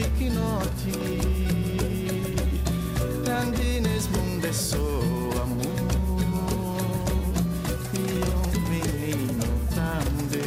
piquinote 0.00 0.92
Tandines 3.24 4.08
mundesso 4.08 4.76
amor 5.42 5.80
E 7.92 8.06
um 8.34 8.50
menino 8.70 9.44
tande. 9.74 10.46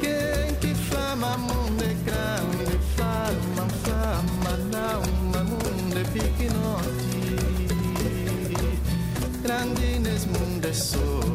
Quem 0.00 0.54
que 0.60 0.74
fama 0.74 1.36
munde 1.36 1.94
grande 2.06 2.78
Fama, 2.96 3.68
fama, 3.84 4.56
nauma 4.72 5.44
munde 5.44 6.02
piquinote 6.12 7.36
Grandines 9.42 10.24
mundesso 10.26 10.98
amor 10.98 11.33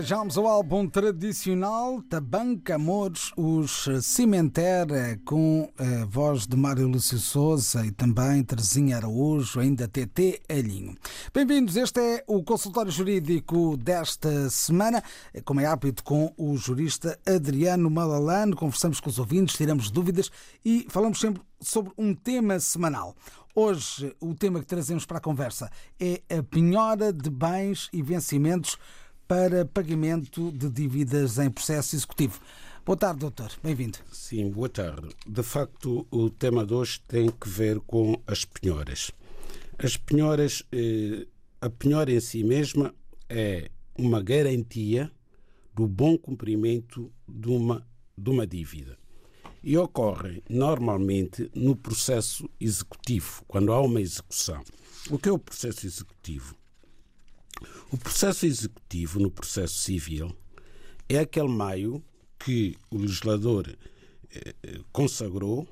Viajamos 0.00 0.38
ao 0.38 0.46
álbum 0.46 0.88
tradicional 0.88 2.00
Tabanca 2.00 2.76
Amores, 2.76 3.32
os 3.36 3.86
Cimenter, 4.00 5.20
com 5.26 5.70
a 5.76 6.06
voz 6.06 6.46
de 6.46 6.56
Mário 6.56 6.88
Lúcio 6.88 7.18
Souza 7.18 7.84
e 7.84 7.90
também 7.90 8.42
Terezinha 8.42 8.96
Araújo, 8.96 9.60
ainda 9.60 9.86
TT 9.86 10.40
Alhinho. 10.48 10.94
Bem-vindos, 11.34 11.76
este 11.76 12.00
é 12.00 12.24
o 12.26 12.42
consultório 12.42 12.90
jurídico 12.90 13.76
desta 13.76 14.48
semana, 14.48 15.04
como 15.44 15.60
é 15.60 15.66
hábito, 15.66 16.02
com 16.02 16.32
o 16.34 16.56
jurista 16.56 17.18
Adriano 17.26 17.90
Malalano. 17.90 18.56
Conversamos 18.56 19.00
com 19.00 19.10
os 19.10 19.18
ouvintes, 19.18 19.54
tiramos 19.54 19.90
dúvidas 19.90 20.30
e 20.64 20.86
falamos 20.88 21.20
sempre 21.20 21.42
sobre 21.60 21.92
um 21.98 22.14
tema 22.14 22.58
semanal. 22.58 23.14
Hoje, 23.54 24.16
o 24.18 24.34
tema 24.34 24.60
que 24.60 24.66
trazemos 24.66 25.04
para 25.04 25.18
a 25.18 25.20
conversa 25.20 25.70
é 26.00 26.22
a 26.34 26.42
penhora 26.42 27.12
de 27.12 27.28
bens 27.28 27.90
e 27.92 28.00
vencimentos 28.00 28.78
para 29.30 29.64
pagamento 29.64 30.50
de 30.50 30.68
dívidas 30.68 31.38
em 31.38 31.48
processo 31.48 31.94
executivo. 31.94 32.40
Boa 32.84 32.96
tarde, 32.96 33.20
doutor. 33.20 33.52
Bem-vindo. 33.62 33.96
Sim, 34.10 34.50
boa 34.50 34.68
tarde. 34.68 35.06
De 35.24 35.44
facto, 35.44 36.04
o 36.10 36.28
tema 36.28 36.66
de 36.66 36.74
hoje 36.74 37.00
tem 37.06 37.30
que 37.30 37.48
ver 37.48 37.78
com 37.78 38.20
as 38.26 38.44
penhoras. 38.44 39.12
As 39.78 39.96
penhoras, 39.96 40.64
eh, 40.72 41.28
a 41.60 41.70
penhora 41.70 42.10
em 42.10 42.18
si 42.18 42.42
mesma 42.42 42.92
é 43.28 43.70
uma 43.96 44.20
garantia 44.20 45.12
do 45.76 45.86
bom 45.86 46.18
cumprimento 46.18 47.12
de 47.28 47.50
uma, 47.50 47.86
de 48.18 48.30
uma 48.30 48.44
dívida. 48.44 48.98
E 49.62 49.78
ocorre 49.78 50.42
normalmente 50.50 51.48
no 51.54 51.76
processo 51.76 52.50
executivo, 52.58 53.44
quando 53.46 53.72
há 53.72 53.80
uma 53.80 54.00
execução. 54.00 54.60
O 55.08 55.16
que 55.16 55.28
é 55.28 55.32
o 55.32 55.38
processo 55.38 55.86
executivo? 55.86 56.58
O 57.90 57.98
processo 57.98 58.46
executivo 58.46 59.18
no 59.18 59.30
processo 59.30 59.78
civil 59.78 60.34
é 61.08 61.18
aquele 61.18 61.48
meio 61.48 62.02
que 62.38 62.76
o 62.90 62.98
legislador 62.98 63.76
eh, 64.32 64.54
consagrou 64.92 65.66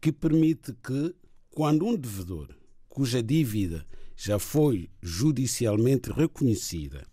que 0.00 0.10
permite 0.12 0.72
que, 0.82 1.14
quando 1.50 1.86
um 1.86 1.96
devedor 1.96 2.48
cuja 2.88 3.22
dívida 3.22 3.86
já 4.16 4.38
foi 4.38 4.88
judicialmente 5.02 6.10
reconhecida, 6.10 7.06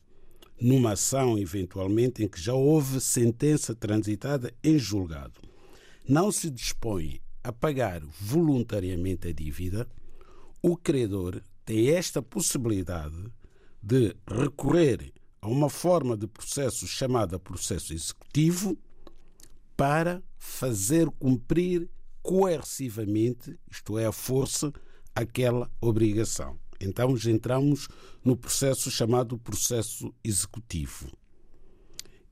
numa 0.59 0.91
ação 0.91 1.37
eventualmente 1.37 2.23
em 2.23 2.27
que 2.27 2.39
já 2.39 2.53
houve 2.53 3.01
sentença 3.01 3.73
transitada 3.73 4.53
em 4.63 4.77
julgado, 4.77 5.41
não 6.07 6.31
se 6.31 6.49
dispõe 6.49 7.19
a 7.43 7.51
pagar 7.51 8.01
voluntariamente 8.19 9.27
a 9.27 9.31
dívida, 9.31 9.87
o 10.61 10.77
credor 10.77 11.41
tem 11.65 11.89
esta 11.89 12.21
possibilidade 12.21 13.17
de 13.81 14.15
recorrer 14.27 15.11
a 15.41 15.47
uma 15.47 15.69
forma 15.69 16.15
de 16.15 16.27
processo 16.27 16.85
chamada 16.87 17.39
processo 17.39 17.93
executivo 17.93 18.77
para 19.75 20.21
fazer 20.37 21.09
cumprir 21.11 21.89
coercivamente, 22.21 23.57
isto 23.69 23.97
é, 23.97 24.05
a 24.05 24.11
força, 24.11 24.71
aquela 25.15 25.71
obrigação. 25.81 26.59
Então, 26.79 27.15
entramos 27.25 27.87
no 28.23 28.35
processo 28.35 28.89
chamado 28.89 29.37
processo 29.37 30.13
executivo. 30.23 31.11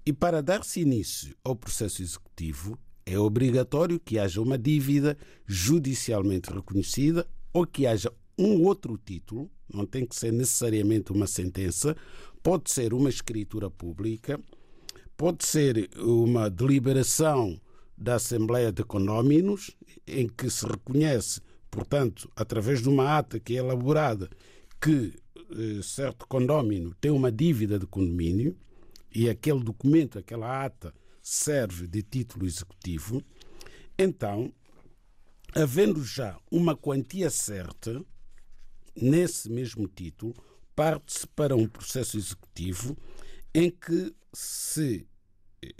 E 0.05 0.13
para 0.13 0.41
dar-se 0.41 0.81
início 0.81 1.35
ao 1.43 1.55
processo 1.55 2.01
executivo, 2.01 2.77
é 3.05 3.17
obrigatório 3.17 3.99
que 3.99 4.19
haja 4.19 4.41
uma 4.41 4.57
dívida 4.57 5.17
judicialmente 5.45 6.51
reconhecida 6.51 7.27
ou 7.53 7.65
que 7.65 7.85
haja 7.85 8.11
um 8.37 8.63
outro 8.63 8.97
título, 8.97 9.51
não 9.73 9.85
tem 9.85 10.05
que 10.05 10.15
ser 10.15 10.31
necessariamente 10.31 11.11
uma 11.11 11.27
sentença, 11.27 11.95
pode 12.41 12.71
ser 12.71 12.93
uma 12.93 13.09
escritura 13.09 13.69
pública, 13.69 14.39
pode 15.17 15.45
ser 15.45 15.89
uma 15.97 16.49
deliberação 16.49 17.59
da 17.97 18.15
Assembleia 18.15 18.71
de 18.71 18.83
Conóminos, 18.83 19.75
em 20.07 20.27
que 20.27 20.49
se 20.49 20.65
reconhece, 20.65 21.41
portanto, 21.69 22.31
através 22.35 22.81
de 22.81 22.89
uma 22.89 23.17
ata 23.17 23.39
que 23.39 23.55
é 23.55 23.59
elaborada, 23.59 24.29
que 24.81 25.13
eh, 25.51 25.81
certo 25.83 26.25
condómino 26.27 26.95
tem 27.01 27.11
uma 27.11 27.31
dívida 27.31 27.77
de 27.77 27.85
condomínio 27.85 28.55
e 29.13 29.29
aquele 29.29 29.61
documento, 29.61 30.17
aquela 30.17 30.63
ata, 30.63 30.93
serve 31.21 31.87
de 31.87 32.01
título 32.01 32.45
executivo, 32.45 33.21
então, 33.97 34.53
havendo 35.53 36.01
já 36.05 36.39
uma 36.49 36.73
quantia 36.73 37.29
certa, 37.29 38.01
nesse 38.95 39.49
mesmo 39.49 39.87
título, 39.87 40.33
parte-se 40.75 41.27
para 41.27 41.55
um 41.55 41.67
processo 41.67 42.17
executivo 42.17 42.97
em 43.53 43.69
que 43.69 44.13
se 44.33 45.07
eh, 45.61 45.73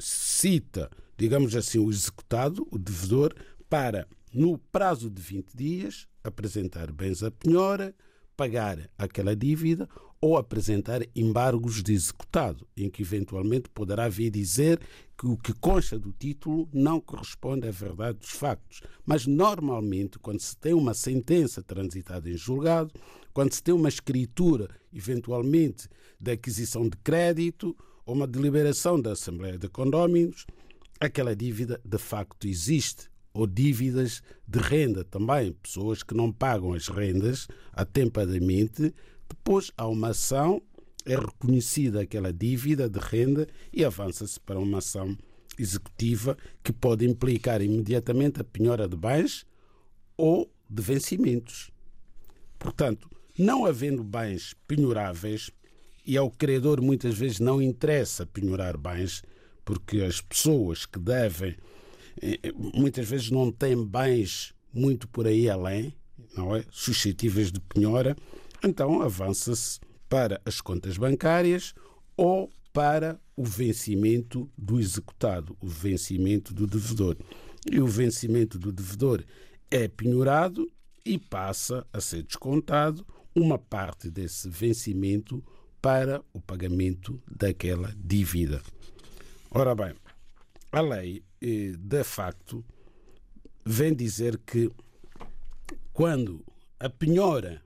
cita, 0.00 0.90
digamos 1.16 1.54
assim, 1.54 1.78
o 1.78 1.90
executado, 1.90 2.66
o 2.70 2.78
devedor, 2.78 3.34
para, 3.68 4.08
no 4.32 4.56
prazo 4.56 5.10
de 5.10 5.20
20 5.20 5.54
dias, 5.54 6.08
apresentar 6.24 6.90
bens 6.92 7.22
à 7.22 7.30
penhora, 7.30 7.94
pagar 8.36 8.88
aquela 8.96 9.34
dívida 9.34 9.88
ou 10.20 10.36
apresentar 10.36 11.02
embargos 11.14 11.82
de 11.82 11.92
executado, 11.92 12.66
em 12.76 12.90
que 12.90 13.02
eventualmente 13.02 13.68
poderá 13.68 14.08
vir 14.08 14.30
dizer 14.30 14.80
que 15.16 15.26
o 15.26 15.36
que 15.36 15.52
consta 15.52 15.98
do 15.98 16.12
título 16.12 16.68
não 16.72 17.00
corresponde 17.00 17.68
à 17.68 17.70
verdade 17.70 18.18
dos 18.18 18.30
factos. 18.30 18.80
Mas 19.04 19.26
normalmente, 19.26 20.18
quando 20.18 20.40
se 20.40 20.56
tem 20.56 20.74
uma 20.74 20.94
sentença 20.94 21.62
transitada 21.62 22.28
em 22.28 22.36
julgado, 22.36 22.92
quando 23.32 23.52
se 23.52 23.62
tem 23.62 23.74
uma 23.74 23.88
escritura, 23.88 24.68
eventualmente, 24.92 25.88
da 26.20 26.32
aquisição 26.32 26.88
de 26.88 26.96
crédito 26.98 27.76
ou 28.04 28.14
uma 28.14 28.26
deliberação 28.26 29.00
da 29.00 29.12
Assembleia 29.12 29.58
de 29.58 29.68
Condóminos, 29.68 30.46
aquela 30.98 31.36
dívida 31.36 31.80
de 31.84 31.98
facto 31.98 32.48
existe 32.48 33.08
ou 33.32 33.46
dívidas 33.46 34.22
de 34.46 34.58
renda 34.58 35.04
também, 35.04 35.52
pessoas 35.52 36.02
que 36.02 36.14
não 36.14 36.32
pagam 36.32 36.72
as 36.72 36.88
rendas 36.88 37.46
atempadamente, 37.72 38.92
depois 39.28 39.70
há 39.76 39.86
uma 39.86 40.08
ação, 40.08 40.62
é 41.04 41.16
reconhecida 41.16 42.02
aquela 42.02 42.32
dívida 42.32 42.88
de 42.88 42.98
renda 42.98 43.46
e 43.72 43.84
avança-se 43.84 44.38
para 44.40 44.58
uma 44.58 44.78
ação 44.78 45.16
executiva 45.58 46.36
que 46.62 46.72
pode 46.72 47.06
implicar 47.06 47.62
imediatamente 47.62 48.40
a 48.40 48.44
penhora 48.44 48.88
de 48.88 48.96
bens 48.96 49.46
ou 50.16 50.50
de 50.68 50.82
vencimentos. 50.82 51.70
Portanto, 52.58 53.10
não 53.38 53.64
havendo 53.64 54.02
bens 54.02 54.54
penhoráveis, 54.66 55.50
e 56.08 56.16
ao 56.16 56.30
credor 56.30 56.80
muitas 56.80 57.18
vezes 57.18 57.38
não 57.38 57.60
interessa 57.60 58.24
penhorar 58.24 58.78
bens, 58.78 59.22
porque 59.62 60.00
as 60.00 60.22
pessoas 60.22 60.86
que 60.86 60.98
devem 60.98 61.54
eh, 62.22 62.38
eh, 62.42 62.52
muitas 62.56 63.06
vezes 63.06 63.30
não 63.30 63.52
têm 63.52 63.84
bens 63.84 64.54
muito 64.72 65.06
por 65.06 65.26
aí 65.26 65.50
além, 65.50 65.94
não 66.34 66.56
é? 66.56 66.64
suscetíveis 66.70 67.52
de 67.52 67.60
penhora, 67.60 68.16
então 68.62 69.02
avança-se 69.02 69.80
para 70.08 70.40
as 70.44 70.60
contas 70.60 70.96
bancárias 70.96 71.74
ou 72.16 72.50
para 72.72 73.20
o 73.36 73.44
vencimento 73.44 74.50
do 74.56 74.80
executado, 74.80 75.56
o 75.60 75.68
vencimento 75.68 76.54
do 76.54 76.66
devedor. 76.66 77.16
E 77.70 77.80
o 77.80 77.86
vencimento 77.86 78.58
do 78.58 78.72
devedor 78.72 79.24
é 79.70 79.88
penhorado 79.88 80.70
e 81.04 81.18
passa 81.18 81.86
a 81.92 82.00
ser 82.00 82.22
descontado 82.22 83.06
uma 83.34 83.58
parte 83.58 84.10
desse 84.10 84.48
vencimento 84.48 85.44
para 85.80 86.22
o 86.32 86.40
pagamento 86.40 87.22
daquela 87.30 87.94
dívida. 87.96 88.62
Ora 89.50 89.74
bem, 89.74 89.94
a 90.72 90.80
lei, 90.80 91.22
eh, 91.40 91.72
de 91.78 92.04
facto, 92.04 92.64
vem 93.64 93.94
dizer 93.94 94.38
que 94.38 94.70
quando 95.92 96.44
a 96.78 96.88
penhora 96.90 97.62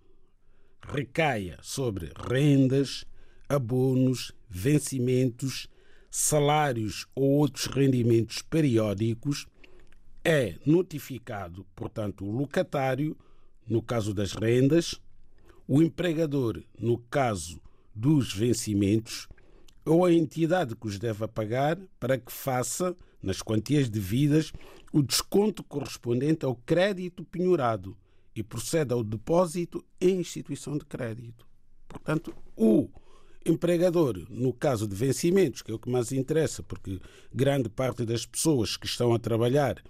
recaia 0.87 1.59
sobre 1.63 2.13
rendas, 2.29 3.05
abonos, 3.49 4.33
vencimentos, 4.49 5.69
salários 6.11 7.07
ou 7.15 7.31
outros 7.39 7.67
rendimentos 7.67 8.43
periódicos, 8.43 9.47
é 10.25 10.57
notificado, 10.65 11.67
portanto, 11.75 12.25
o 12.25 12.31
locatário, 12.31 13.17
no 13.67 13.83
caso 13.83 14.13
das 14.13 14.33
rendas, 14.33 15.01
o 15.67 15.83
empregador, 15.83 16.63
no 16.79 16.99
caso 16.99 17.61
dos 17.95 18.33
vencimentos, 18.33 19.29
ou 19.85 20.05
a 20.05 20.13
entidade 20.13 20.77
que 20.77 20.87
os 20.87 20.99
deve 20.99 21.27
pagar 21.29 21.79
para 21.99 22.19
que 22.19 22.33
faça, 22.33 22.95
nas 23.23 23.41
quantias 23.41 23.89
devidas, 23.89 24.53
o 24.93 25.03
desconto 25.03 25.65
correspondente 25.65 26.45
ao 26.45 26.55
crédito 26.55 27.25
penhorado 27.25 27.97
e 28.35 28.43
procede 28.43 28.93
ao 28.93 29.03
depósito 29.03 29.85
em 30.01 30.21
instituição 30.21 30.77
de 30.77 30.85
crédito. 30.85 31.47
Portanto, 31.89 32.35
o 32.57 32.89
empregador, 33.45 34.25
no 34.31 34.53
caso 34.53 34.87
de 34.87 34.95
vencimentos, 34.95 35.63
que 35.63 35.71
é 35.71 35.75
o 35.75 35.79
que 35.79 35.91
mais 35.91 36.13
interessa, 36.13 36.63
porque 36.63 37.01
grande 37.35 37.69
parte 37.69 38.05
das 38.05 38.25
pessoas 38.25 38.77
que 38.77 38.87
estão 38.87 39.13
a 39.13 39.19
trabalhar 39.19 39.83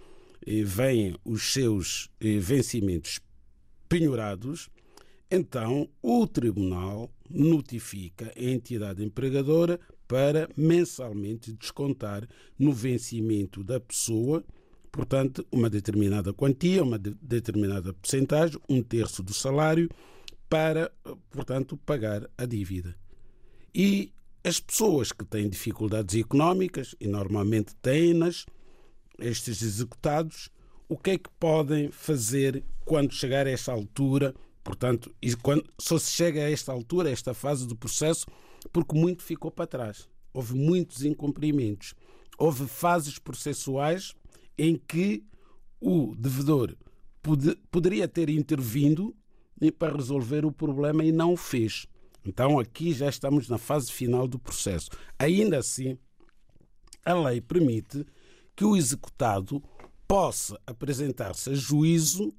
eh, 0.46 0.62
veem 0.64 1.16
os 1.25 1.52
seus 1.52 2.11
eh, 2.20 2.38
vencimentos 2.38 3.20
penhorados, 3.88 4.70
então 5.30 5.88
o 6.02 6.26
tribunal 6.26 7.11
notifica 7.28 8.32
a 8.37 8.42
entidade 8.42 9.04
empregadora 9.04 9.78
para 10.08 10.49
mensalmente 10.56 11.52
descontar 11.52 12.28
no 12.58 12.72
vencimento 12.72 13.64
da 13.64 13.80
pessoa, 13.80 14.44
portanto, 14.92 15.44
uma 15.50 15.70
determinada 15.70 16.34
quantia, 16.34 16.82
uma 16.82 16.99
de 16.99 17.14
determinada 17.22 17.94
percentagem, 17.94 18.61
um 18.68 18.82
terço 18.82 19.22
do 19.22 19.32
salário, 19.32 19.88
para, 20.49 20.92
portanto, 21.30 21.78
pagar 21.78 22.28
a 22.37 22.44
dívida. 22.44 22.94
E 23.75 24.12
as 24.44 24.61
pessoas 24.61 25.11
que 25.11 25.25
têm 25.25 25.49
dificuldades 25.49 26.14
económicas, 26.20 26.94
e 27.00 27.08
normalmente 27.08 27.75
têm-nas, 27.76 28.44
estes 29.18 29.62
executados, 29.62 30.50
o 30.88 30.99
que 30.99 31.12
é 31.12 31.18
que 31.18 31.30
podem 31.40 31.90
fazer 31.90 32.62
quando 32.84 33.14
chegar 33.14 33.46
a 33.46 33.50
esta 33.50 33.72
altura? 33.72 34.34
Portanto, 34.62 35.14
quando, 35.40 35.64
só 35.78 35.99
se 35.99 36.11
chega 36.11 36.40
a 36.44 36.50
esta 36.50 36.70
altura, 36.70 37.08
a 37.08 37.12
esta 37.12 37.32
fase 37.32 37.66
do 37.66 37.75
processo, 37.75 38.26
porque 38.70 38.94
muito 38.94 39.22
ficou 39.22 39.50
para 39.50 39.66
trás. 39.66 40.06
Houve 40.34 40.54
muitos 40.54 41.02
incumprimentos. 41.02 41.94
Houve 42.37 42.66
fases 42.66 43.18
processuais 43.18 44.14
em 44.62 44.76
que 44.76 45.25
o 45.81 46.14
devedor 46.14 46.76
pod 47.21 47.57
poderia 47.69 48.07
ter 48.07 48.31
intervindo 48.31 49.12
para 49.76 49.97
resolver 49.97 50.45
o 50.45 50.52
problema 50.52 51.04
e 51.04 51.11
não 51.11 51.33
o 51.33 51.37
fez. 51.37 51.85
Então 52.25 52.61
aqui 52.61 52.92
já 52.92 53.09
estamos 53.09 53.49
na 53.49 53.59
fase 53.59 53.90
final 53.90 54.28
do 54.28 54.38
processo. 54.38 54.88
Ainda 55.19 55.59
assim, 55.59 55.99
a 57.04 57.12
lei 57.12 57.40
permite 57.40 58.07
que 58.54 58.64
o 58.64 58.76
executado 58.76 59.61
possa 60.07 60.57
apresentar-se 60.64 61.50
a 61.50 61.54
juízo 61.54 62.33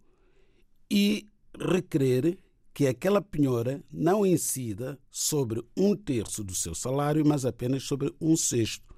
e 0.90 1.28
requerer 1.60 2.38
que 2.74 2.88
aquela 2.88 3.22
penhora 3.22 3.84
não 3.92 4.26
incida 4.26 4.98
sobre 5.12 5.62
um 5.76 5.94
terço 5.94 6.42
do 6.42 6.56
seu 6.56 6.74
salário, 6.74 7.26
mas 7.26 7.44
apenas 7.46 7.84
sobre 7.84 8.16
um 8.22 8.38
sexto, 8.38 8.96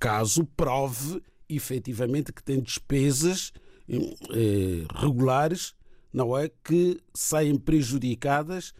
caso 0.00 0.44
prove 0.56 1.22
efetivamente 1.48 2.32
que 2.32 2.42
tem 2.42 2.60
despesas 2.60 3.52
eh, 3.88 4.84
regulares, 4.94 5.74
não 6.12 6.36
é 6.36 6.50
que 6.64 6.98
saem 7.14 7.56
prejudicadas 7.56 8.74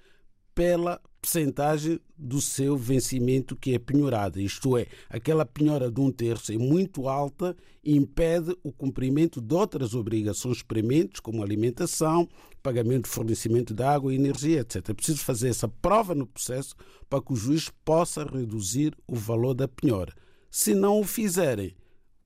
pela 0.54 1.00
percentagem 1.20 2.00
do 2.16 2.40
seu 2.40 2.76
vencimento 2.76 3.56
que 3.56 3.74
é 3.74 3.78
penhorada. 3.78 4.40
Isto 4.40 4.76
é, 4.76 4.86
aquela 5.08 5.44
penhora 5.44 5.90
de 5.90 6.00
um 6.00 6.10
terço 6.10 6.52
é 6.52 6.58
muito 6.58 7.08
alta 7.08 7.56
e 7.82 7.96
impede 7.96 8.56
o 8.62 8.72
cumprimento 8.72 9.40
de 9.40 9.54
outras 9.54 9.94
obrigações 9.94 10.62
prementes, 10.62 11.20
como 11.20 11.42
alimentação, 11.42 12.28
pagamento 12.62 13.04
de 13.04 13.10
fornecimento 13.10 13.74
de 13.74 13.82
água 13.82 14.12
e 14.12 14.16
energia, 14.16 14.60
etc. 14.60 14.90
É 14.90 14.94
preciso 14.94 15.20
fazer 15.20 15.48
essa 15.48 15.68
prova 15.68 16.14
no 16.14 16.26
processo 16.26 16.74
para 17.08 17.22
que 17.22 17.32
o 17.32 17.36
juiz 17.36 17.70
possa 17.84 18.24
reduzir 18.24 18.96
o 19.06 19.14
valor 19.14 19.54
da 19.54 19.68
penhora. 19.68 20.12
Se 20.50 20.74
não 20.74 21.00
o 21.00 21.04
fizerem, 21.04 21.74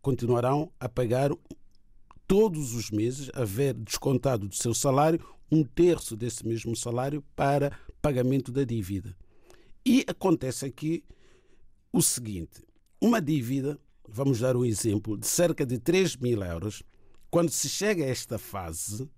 continuarão 0.02 0.70
a 0.78 0.88
pagar 0.88 1.30
todos 2.26 2.74
os 2.74 2.90
meses, 2.90 3.30
a 3.32 3.44
ver 3.44 3.74
descontado 3.74 4.48
do 4.48 4.54
seu 4.54 4.74
salário 4.74 5.24
um 5.50 5.62
terço 5.62 6.16
desse 6.16 6.46
mesmo 6.46 6.74
salário 6.74 7.22
para 7.36 7.78
pagamento 8.00 8.50
da 8.50 8.64
dívida. 8.64 9.14
E 9.84 10.04
acontece 10.08 10.64
aqui 10.66 11.04
o 11.92 12.02
seguinte: 12.02 12.64
uma 13.00 13.20
dívida, 13.20 13.78
vamos 14.08 14.40
dar 14.40 14.56
um 14.56 14.64
exemplo, 14.64 15.16
de 15.16 15.26
cerca 15.26 15.64
de 15.64 15.78
3 15.78 16.16
mil 16.16 16.42
euros, 16.42 16.82
quando 17.30 17.50
se 17.50 17.68
chega 17.68 18.04
a 18.04 18.08
esta 18.08 18.38
fase, 18.38 19.08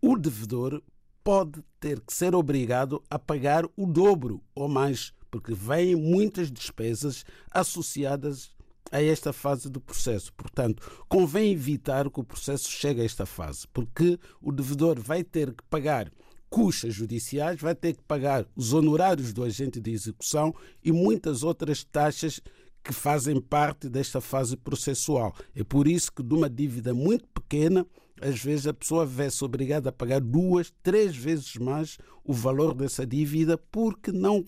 o 0.00 0.16
devedor 0.16 0.82
pode 1.24 1.62
ter 1.80 2.00
que 2.00 2.14
ser 2.14 2.34
obrigado 2.34 3.02
a 3.10 3.18
pagar 3.18 3.64
o 3.76 3.86
dobro 3.86 4.40
ou 4.54 4.68
mais, 4.68 5.12
porque 5.30 5.52
vêm 5.52 5.96
muitas 5.96 6.50
despesas 6.50 7.24
associadas 7.50 8.55
a 8.90 9.02
esta 9.02 9.32
fase 9.32 9.68
do 9.68 9.80
processo. 9.80 10.32
Portanto, 10.34 11.04
convém 11.08 11.52
evitar 11.52 12.08
que 12.10 12.20
o 12.20 12.24
processo 12.24 12.70
chegue 12.70 13.00
a 13.00 13.04
esta 13.04 13.26
fase, 13.26 13.66
porque 13.72 14.18
o 14.40 14.52
devedor 14.52 15.00
vai 15.00 15.24
ter 15.24 15.52
que 15.52 15.62
pagar 15.68 16.10
custas 16.48 16.94
judiciais, 16.94 17.60
vai 17.60 17.74
ter 17.74 17.94
que 17.94 18.02
pagar 18.02 18.46
os 18.54 18.72
honorários 18.72 19.32
do 19.32 19.42
agente 19.42 19.80
de 19.80 19.90
execução 19.90 20.54
e 20.82 20.92
muitas 20.92 21.42
outras 21.42 21.84
taxas 21.84 22.40
que 22.82 22.92
fazem 22.92 23.40
parte 23.40 23.88
desta 23.88 24.20
fase 24.20 24.56
processual. 24.56 25.34
É 25.54 25.64
por 25.64 25.88
isso 25.88 26.12
que 26.12 26.22
de 26.22 26.34
uma 26.34 26.48
dívida 26.48 26.94
muito 26.94 27.26
pequena, 27.28 27.84
às 28.20 28.40
vezes 28.40 28.68
a 28.68 28.72
pessoa 28.72 29.04
vê-se 29.04 29.44
obrigada 29.44 29.88
a 29.88 29.92
pagar 29.92 30.20
duas, 30.20 30.72
três 30.82 31.16
vezes 31.16 31.56
mais 31.56 31.98
o 32.24 32.32
valor 32.32 32.74
dessa 32.74 33.04
dívida 33.04 33.58
porque 33.58 34.12
não, 34.12 34.44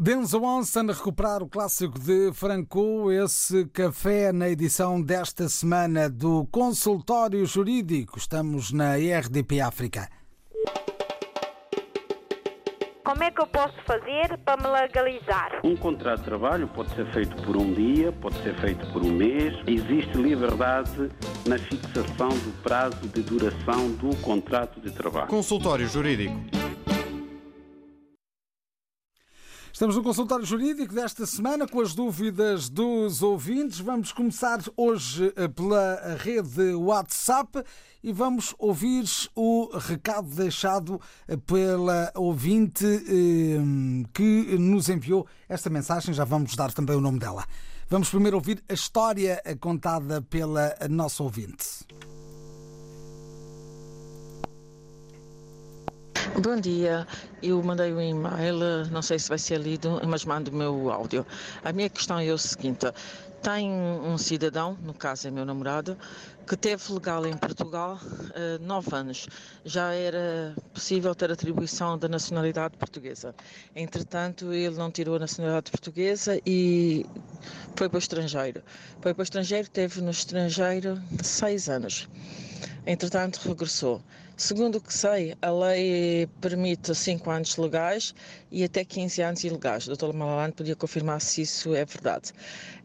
Denzel 0.00 0.42
Washington 0.42 0.90
a 0.90 0.94
recuperar 0.94 1.42
o 1.42 1.48
clássico 1.48 1.98
de 1.98 2.32
Franco, 2.32 3.10
esse 3.10 3.66
café 3.66 4.30
na 4.30 4.48
edição 4.48 5.02
desta 5.02 5.48
semana 5.48 6.08
do 6.08 6.46
Consultório 6.52 7.44
Jurídico. 7.44 8.16
Estamos 8.16 8.70
na 8.70 8.94
RDP 8.94 9.60
África. 9.60 10.08
Como 13.02 13.24
é 13.24 13.30
que 13.32 13.42
eu 13.42 13.46
posso 13.48 13.74
fazer 13.84 14.38
para 14.44 14.62
me 14.62 14.68
legalizar? 14.68 15.60
Um 15.64 15.74
contrato 15.74 16.20
de 16.20 16.26
trabalho 16.26 16.68
pode 16.68 16.94
ser 16.94 17.12
feito 17.12 17.34
por 17.42 17.56
um 17.56 17.72
dia, 17.72 18.12
pode 18.12 18.40
ser 18.44 18.54
feito 18.60 18.86
por 18.92 19.02
um 19.02 19.10
mês. 19.10 19.52
Existe 19.66 20.16
liberdade 20.16 21.10
na 21.44 21.58
fixação 21.58 22.28
do 22.28 22.62
prazo 22.62 23.00
de 23.08 23.20
duração 23.22 23.90
do 23.94 24.14
contrato 24.18 24.80
de 24.80 24.92
trabalho. 24.92 25.26
Consultório 25.26 25.88
Jurídico. 25.88 26.67
Estamos 29.78 29.94
no 29.94 30.02
consultório 30.02 30.44
jurídico 30.44 30.92
desta 30.92 31.24
semana 31.24 31.64
com 31.64 31.80
as 31.80 31.94
dúvidas 31.94 32.68
dos 32.68 33.22
ouvintes. 33.22 33.78
Vamos 33.78 34.10
começar 34.10 34.58
hoje 34.76 35.32
eh, 35.36 35.46
pela 35.46 36.16
rede 36.18 36.74
WhatsApp 36.74 37.62
e 38.02 38.12
vamos 38.12 38.56
ouvir 38.58 39.04
o 39.36 39.70
recado 39.78 40.26
deixado 40.34 41.00
eh, 41.28 41.36
pela 41.36 42.10
ouvinte 42.16 42.84
eh, 42.84 44.08
que 44.12 44.58
nos 44.58 44.88
enviou 44.88 45.24
esta 45.48 45.70
mensagem. 45.70 46.12
Já 46.12 46.24
vamos 46.24 46.56
dar 46.56 46.72
também 46.72 46.96
o 46.96 47.00
nome 47.00 47.20
dela. 47.20 47.46
Vamos 47.88 48.10
primeiro 48.10 48.36
ouvir 48.36 48.60
a 48.68 48.72
história 48.72 49.40
contada 49.60 50.20
pela 50.20 50.74
nossa 50.90 51.22
ouvinte. 51.22 51.86
Bom 56.42 56.56
dia, 56.56 57.06
eu 57.42 57.62
mandei 57.62 57.92
um 57.92 58.00
e-mail, 58.00 58.86
não 58.90 59.02
sei 59.02 59.18
se 59.18 59.28
vai 59.28 59.38
ser 59.38 59.60
lido, 59.60 60.00
mas 60.06 60.24
mando 60.24 60.50
o 60.50 60.54
meu 60.54 60.90
áudio. 60.90 61.24
A 61.64 61.72
minha 61.72 61.88
questão 61.88 62.18
é 62.18 62.32
o 62.32 62.38
seguinte: 62.38 62.86
tem 63.42 63.70
um 63.70 64.18
cidadão, 64.18 64.76
no 64.82 64.92
caso 64.92 65.28
é 65.28 65.30
meu 65.30 65.44
namorado, 65.44 65.96
que 66.46 66.56
teve 66.56 66.92
legal 66.92 67.24
em 67.24 67.36
Portugal 67.36 68.00
uh, 68.02 68.64
nove 68.64 68.94
anos. 68.94 69.28
Já 69.64 69.92
era 69.92 70.54
possível 70.74 71.14
ter 71.14 71.30
atribuição 71.30 71.96
da 71.96 72.08
nacionalidade 72.08 72.76
portuguesa. 72.76 73.34
Entretanto, 73.76 74.52
ele 74.52 74.76
não 74.76 74.90
tirou 74.90 75.16
a 75.16 75.18
nacionalidade 75.20 75.70
portuguesa 75.70 76.40
e 76.44 77.06
foi 77.76 77.88
para 77.88 77.96
o 77.96 77.98
estrangeiro. 77.98 78.62
Foi 79.00 79.14
para 79.14 79.22
o 79.22 79.24
estrangeiro, 79.24 79.68
teve 79.70 80.00
no 80.00 80.10
estrangeiro 80.10 81.00
seis 81.22 81.68
anos. 81.68 82.08
Entretanto, 82.86 83.40
regressou. 83.46 84.02
Segundo 84.40 84.76
o 84.76 84.80
que 84.80 84.94
sei, 84.94 85.34
a 85.42 85.50
lei 85.50 86.28
permite 86.40 86.94
5 86.94 87.28
anos 87.28 87.56
legais 87.56 88.14
e 88.52 88.62
até 88.62 88.84
15 88.84 89.20
anos 89.20 89.42
ilegais. 89.42 89.88
O 89.88 89.96
Dr. 89.96 90.12
Malalane 90.14 90.52
podia 90.52 90.76
confirmar 90.76 91.20
se 91.20 91.42
isso 91.42 91.74
é 91.74 91.84
verdade. 91.84 92.32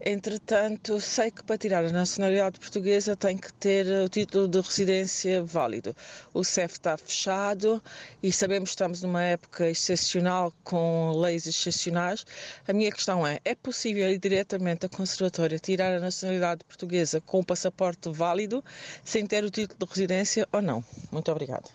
Entretanto, 0.03 0.99
sei 0.99 1.29
que 1.29 1.43
para 1.43 1.55
tirar 1.55 1.85
a 1.85 1.91
nacionalidade 1.91 2.59
portuguesa 2.59 3.15
tem 3.15 3.37
que 3.37 3.53
ter 3.53 3.85
o 3.85 4.09
título 4.09 4.47
de 4.47 4.59
residência 4.61 5.43
válido. 5.43 5.95
O 6.33 6.43
CEF 6.43 6.73
está 6.73 6.97
fechado 6.97 7.81
e 8.21 8.31
sabemos 8.33 8.71
que 8.71 8.73
estamos 8.73 9.03
numa 9.03 9.21
época 9.21 9.69
excepcional 9.69 10.51
com 10.63 11.11
leis 11.17 11.45
excepcionais. 11.45 12.25
A 12.67 12.73
minha 12.73 12.91
questão 12.91 13.27
é: 13.27 13.39
é 13.45 13.53
possível 13.53 14.09
ir 14.09 14.17
diretamente 14.17 14.87
à 14.87 14.89
Conservatória 14.89 15.59
tirar 15.59 15.93
a 15.93 15.99
nacionalidade 15.99 16.63
portuguesa 16.65 17.21
com 17.21 17.41
o 17.41 17.45
passaporte 17.45 18.09
válido 18.09 18.65
sem 19.05 19.27
ter 19.27 19.43
o 19.43 19.51
título 19.51 19.77
de 19.79 19.93
residência 19.93 20.47
ou 20.51 20.63
não? 20.63 20.83
Muito 21.11 21.31
obrigado. 21.31 21.42
Obrigado. 21.43 21.69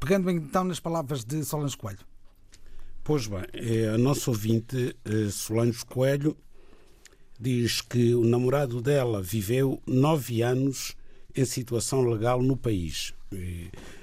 Pegando 0.00 0.30
então 0.30 0.64
nas 0.64 0.80
palavras 0.80 1.22
de 1.24 1.44
Solange 1.44 1.76
Coelho. 1.76 2.06
Pois 3.04 3.26
bem, 3.26 3.44
é 3.52 3.90
a 3.90 3.98
nossa 3.98 4.30
ouvinte 4.30 4.96
eh, 5.04 5.28
Solange 5.30 5.84
Coelho 5.84 6.34
diz 7.38 7.82
que 7.82 8.14
o 8.14 8.24
namorado 8.24 8.80
dela 8.80 9.20
viveu 9.20 9.78
nove 9.86 10.40
anos 10.40 10.96
em 11.34 11.44
situação 11.44 12.02
legal 12.02 12.42
no 12.42 12.56
país. 12.56 13.14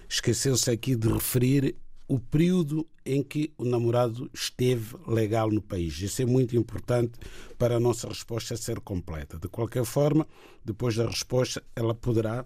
Esqueceu-se 0.07 0.69
aqui 0.71 0.95
de 0.95 1.07
referir 1.07 1.75
o 2.07 2.19
período 2.19 2.87
em 3.05 3.21
que 3.21 3.53
o 3.55 3.63
namorado 3.63 4.29
esteve 4.33 4.95
legal 5.07 5.51
no 5.51 5.61
país. 5.61 6.01
Isso 6.01 6.23
é 6.23 6.25
muito 6.25 6.57
importante 6.57 7.13
para 7.57 7.75
a 7.75 7.79
nossa 7.79 8.07
resposta 8.07 8.57
ser 8.57 8.79
completa. 8.79 9.37
De 9.37 9.47
qualquer 9.47 9.85
forma, 9.85 10.27
depois 10.65 10.95
da 10.95 11.05
resposta, 11.05 11.63
ela 11.75 11.93
poderá 11.93 12.43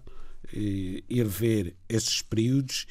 eh, 0.52 1.02
ir 1.08 1.24
ver 1.24 1.74
esses 1.88 2.20
períodos 2.20 2.86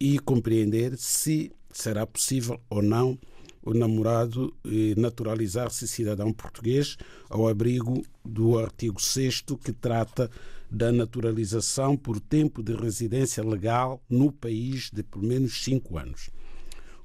e 0.00 0.18
compreender 0.18 0.96
se 0.96 1.52
será 1.70 2.06
possível 2.06 2.58
ou 2.70 2.82
não 2.82 3.18
o 3.62 3.74
namorado 3.74 4.54
eh, 4.64 4.94
naturalizar-se 4.96 5.86
cidadão 5.86 6.32
português 6.32 6.96
ao 7.28 7.48
abrigo 7.48 8.02
do 8.24 8.58
artigo 8.58 9.00
6 9.00 9.42
que 9.62 9.72
trata 9.72 10.30
da 10.74 10.90
naturalização 10.90 11.96
por 11.96 12.18
tempo 12.18 12.60
de 12.60 12.74
residência 12.74 13.44
legal 13.44 14.02
no 14.10 14.32
país 14.32 14.90
de 14.92 15.04
pelo 15.04 15.24
menos 15.24 15.62
cinco 15.62 15.96
anos. 15.96 16.30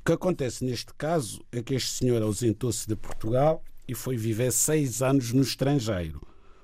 O 0.01 0.03
que 0.03 0.11
acontece 0.11 0.65
neste 0.65 0.91
caso 0.95 1.45
é 1.51 1.61
que 1.61 1.75
este 1.75 1.91
senhor 1.91 2.19
ausentou-se 2.23 2.87
de 2.87 2.95
Portugal 2.95 3.63
e 3.87 3.93
foi 3.93 4.17
viver 4.17 4.51
seis 4.51 5.03
anos 5.03 5.31
no 5.31 5.43
estrangeiro. 5.43 6.19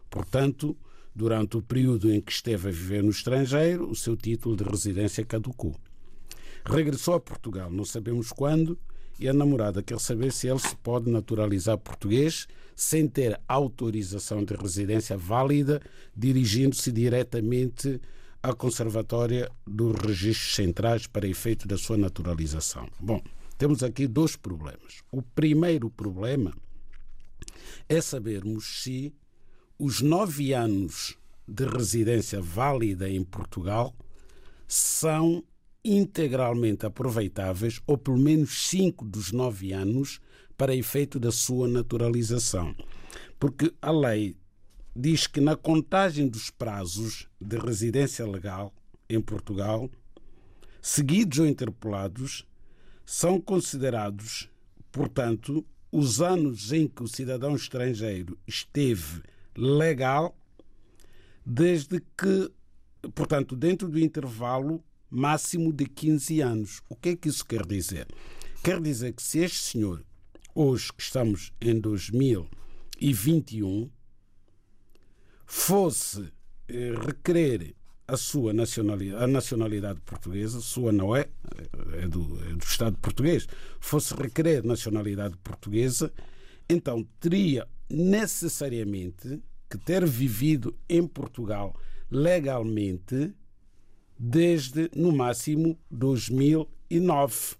Portanto, 0.09 0.75
durante 1.13 1.57
o 1.57 1.61
período 1.61 2.11
em 2.11 2.19
que 2.19 2.31
esteve 2.31 2.69
a 2.69 2.71
viver 2.71 3.03
no 3.03 3.11
estrangeiro, 3.11 3.87
o 3.87 3.95
seu 3.95 4.17
título 4.17 4.55
de 4.55 4.63
residência 4.63 5.23
caducou. 5.23 5.75
Regressou 6.65 7.13
a 7.13 7.19
Portugal, 7.19 7.69
não 7.69 7.85
sabemos 7.85 8.31
quando, 8.31 8.79
e 9.19 9.29
a 9.29 9.33
namorada 9.33 9.81
quer 9.81 9.99
saber 9.99 10.31
se 10.31 10.47
ele 10.47 10.59
se 10.59 10.75
pode 10.77 11.09
naturalizar 11.09 11.77
português 11.77 12.47
sem 12.75 13.07
ter 13.07 13.39
autorização 13.47 14.43
de 14.43 14.53
residência 14.53 15.17
válida, 15.17 15.81
dirigindo-se 16.15 16.91
diretamente 16.91 18.01
à 18.43 18.53
Conservatória 18.53 19.49
dos 19.65 19.95
Registros 19.95 20.55
Centrais 20.55 21.07
para 21.07 21.27
efeito 21.27 21.67
da 21.67 21.77
sua 21.77 21.97
naturalização. 21.97 22.87
Bom, 22.99 23.21
temos 23.57 23.81
aqui 23.81 24.07
dois 24.07 24.35
problemas. 24.35 25.01
O 25.11 25.21
primeiro 25.21 25.89
problema 25.89 26.53
é 27.87 28.01
sabermos 28.01 28.83
se 28.83 29.13
os 29.79 30.01
nove 30.01 30.53
anos 30.53 31.17
de 31.47 31.65
residência 31.65 32.41
válida 32.41 33.09
em 33.09 33.23
Portugal 33.23 33.95
são 34.67 35.43
integralmente 35.85 36.85
aproveitáveis, 36.85 37.79
ou 37.85 37.97
pelo 37.97 38.17
menos 38.17 38.67
cinco 38.67 39.05
dos 39.05 39.31
nove 39.31 39.71
anos, 39.71 40.19
para 40.57 40.75
efeito 40.75 41.19
da 41.19 41.31
sua 41.31 41.67
naturalização. 41.67 42.75
Porque 43.39 43.71
a 43.81 43.91
lei 43.91 44.35
diz 44.95 45.27
que 45.27 45.39
na 45.39 45.55
contagem 45.55 46.27
dos 46.27 46.49
prazos 46.49 47.27
de 47.39 47.57
residência 47.57 48.25
legal 48.25 48.73
em 49.07 49.21
Portugal, 49.21 49.89
seguidos 50.81 51.39
ou 51.39 51.45
interpolados, 51.45 52.47
são 53.05 53.39
considerados, 53.39 54.49
portanto, 54.91 55.63
os 55.91 56.21
anos 56.21 56.71
em 56.71 56.87
que 56.87 57.03
o 57.03 57.07
cidadão 57.07 57.55
estrangeiro 57.55 58.37
esteve 58.47 59.21
legal, 59.55 60.35
desde 61.45 61.99
que, 62.17 62.51
portanto, 63.13 63.55
dentro 63.55 63.87
do 63.87 63.99
intervalo 63.99 64.83
máximo 65.15 65.71
de 65.71 65.85
15 65.85 66.41
anos. 66.41 66.81
O 66.89 66.95
que 66.95 67.09
é 67.09 67.15
que 67.15 67.29
isso 67.29 67.45
quer 67.45 67.65
dizer? 67.65 68.07
Quer 68.63 68.81
dizer 68.81 69.13
que 69.13 69.23
se 69.23 69.39
este 69.39 69.57
senhor, 69.57 70.03
hoje 70.53 70.91
que 70.91 71.01
estamos 71.01 71.53
em 71.61 71.79
2021, 71.79 73.89
fosse 75.45 76.33
eh, 76.67 76.93
requerer 77.05 77.73
a 78.07 78.17
sua 78.17 78.53
nacionalidade, 78.53 79.23
a 79.23 79.27
nacionalidade 79.27 79.99
portuguesa, 80.01 80.59
sua 80.59 80.91
não 80.91 81.15
é, 81.15 81.27
é 81.93 82.07
do, 82.07 82.39
é 82.49 82.53
do 82.53 82.63
Estado 82.63 82.97
português, 82.97 83.47
fosse 83.79 84.13
requerer 84.13 84.63
nacionalidade 84.63 85.35
portuguesa, 85.37 86.13
então 86.69 87.03
teria 87.19 87.67
necessariamente 87.89 89.41
que 89.69 89.77
ter 89.77 90.05
vivido 90.05 90.77
em 90.87 91.07
Portugal 91.07 91.75
legalmente 92.11 93.33
desde 94.17 94.89
no 94.95 95.11
máximo 95.11 95.77
2009, 95.91 97.55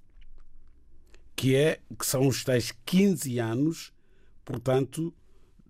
que 1.36 1.56
é 1.56 1.82
que 1.98 2.06
são 2.06 2.28
os 2.28 2.44
tais 2.44 2.72
15 2.86 3.40
anos, 3.40 3.94
portanto, 4.44 5.14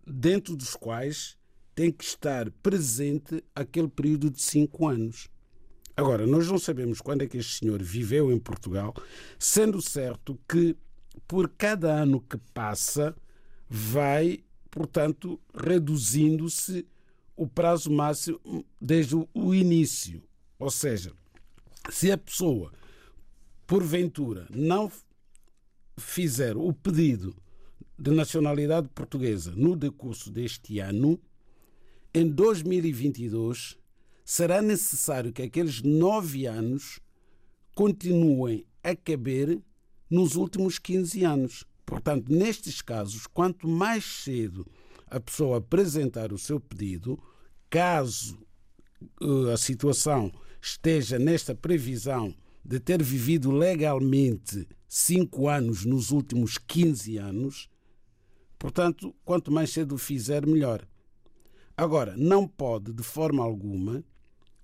dentro 0.06 0.56
dos 0.56 0.76
quais 0.76 1.38
tem 1.74 1.92
que 1.92 2.04
estar 2.04 2.50
presente 2.64 3.44
aquele 3.54 3.88
período 3.88 4.30
de 4.30 4.42
5 4.42 4.88
anos. 4.88 5.30
Agora, 5.98 6.28
nós 6.28 6.48
não 6.48 6.60
sabemos 6.60 7.02
quando 7.02 7.24
é 7.24 7.28
que 7.28 7.38
este 7.38 7.60
senhor 7.60 7.82
viveu 7.82 8.32
em 8.32 8.40
Portugal, 8.40 8.94
sendo 9.40 9.82
certo 9.82 10.40
que 10.48 10.76
por 11.28 11.50
cada 11.50 11.92
ano 11.94 12.22
que 12.22 12.38
passa 12.54 13.16
vai, 13.68 14.44
portanto, 14.70 15.40
reduzindo-se 15.54 16.86
o 17.36 17.48
prazo 17.48 17.92
máximo 17.92 18.40
desde 18.80 19.16
o 19.16 19.54
início. 19.54 20.22
Ou 20.58 20.70
seja, 20.70 21.12
se 21.90 22.12
a 22.12 22.18
pessoa, 22.18 22.72
porventura, 23.68 24.48
não 24.50 24.92
fizer 25.98 26.58
o 26.58 26.74
pedido 26.74 27.36
de 27.98 28.12
nacionalidade 28.12 28.90
portuguesa 28.90 29.54
no 29.56 29.76
decurso 29.76 30.32
deste 30.32 30.80
ano, 30.80 31.20
em 32.14 32.30
2022 32.30 33.78
será 34.24 34.62
necessário 34.62 35.32
que 35.32 35.44
aqueles 35.44 35.82
nove 35.82 36.46
anos 36.46 37.00
continuem 37.76 38.66
a 38.84 38.96
caber 38.96 39.62
nos 40.10 40.36
últimos 40.36 40.80
15 40.80 41.24
anos. 41.24 41.66
Portanto, 41.86 42.32
nestes 42.32 42.82
casos, 42.82 43.28
quanto 43.28 43.68
mais 43.68 44.04
cedo 44.04 44.66
a 45.08 45.20
pessoa 45.20 45.58
apresentar 45.58 46.34
o 46.34 46.38
seu 46.38 46.60
pedido, 46.60 47.22
caso 47.70 48.40
uh, 49.22 49.50
a 49.50 49.58
situação 49.58 50.32
esteja 50.66 51.20
nesta 51.20 51.54
previsão 51.54 52.34
de 52.64 52.80
ter 52.80 53.02
vivido 53.04 53.52
legalmente 53.52 54.68
cinco 54.88 55.48
anos 55.48 55.86
nos 55.86 56.10
últimos 56.10 56.58
15 56.58 57.18
anos, 57.18 57.70
portanto, 58.58 59.16
quanto 59.24 59.52
mais 59.52 59.70
cedo 59.70 59.96
fizer, 59.96 60.46
melhor. 60.48 60.84
Agora, 61.78 62.16
não 62.18 62.48
pode, 62.48 62.92
de 62.92 63.04
forma 63.04 63.44
alguma, 63.44 64.04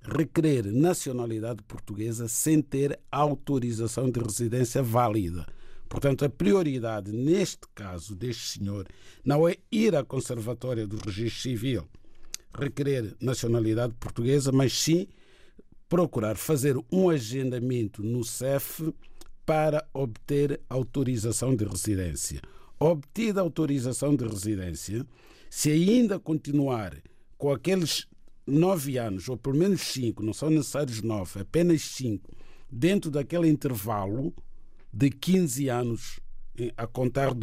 requerer 0.02 0.66
nacionalidade 0.72 1.62
portuguesa 1.64 2.28
sem 2.28 2.62
ter 2.64 3.00
autorização 3.12 4.10
de 4.10 4.20
residência 4.20 4.82
válida. 4.82 5.46
Portanto, 5.88 6.26
a 6.26 6.30
prioridade 6.30 7.12
neste 7.12 7.68
caso 7.76 8.16
deste 8.16 8.58
senhor 8.58 8.88
não 9.24 9.48
é 9.48 9.58
ir 9.72 9.96
à 9.96 10.04
Conservatória 10.04 10.88
do 10.88 10.98
Registro 10.98 11.42
Civil 11.42 11.88
requerer 12.58 13.16
nacionalidade 13.22 13.94
portuguesa, 14.00 14.52
mas 14.52 14.74
sim 14.74 15.08
procurar 15.92 16.38
fazer 16.38 16.78
um 16.90 17.10
agendamento 17.10 18.02
no 18.02 18.24
CEF 18.24 18.94
para 19.46 19.86
obter 19.94 20.62
autorização 20.70 21.54
de 21.54 21.66
residência. 21.66 22.42
Obtida 22.80 23.42
a 23.42 23.44
autorização 23.44 24.16
de 24.16 24.26
residência, 24.26 25.06
se 25.50 25.70
ainda 25.70 26.18
continuar 26.18 26.96
com 27.38 27.52
aqueles 27.52 28.08
nove 28.48 28.98
anos, 28.98 29.28
ou 29.28 29.36
pelo 29.36 29.58
menos 29.58 29.82
cinco, 29.82 30.24
não 30.24 30.32
são 30.32 30.50
necessários 30.50 31.02
nove, 31.02 31.42
apenas 31.42 31.82
cinco, 31.82 32.32
dentro 32.72 33.12
daquele 33.12 33.50
intervalo 33.50 34.34
de 34.94 35.10
15 35.10 35.68
anos 35.68 36.22
a 36.78 36.88
contar 36.88 37.34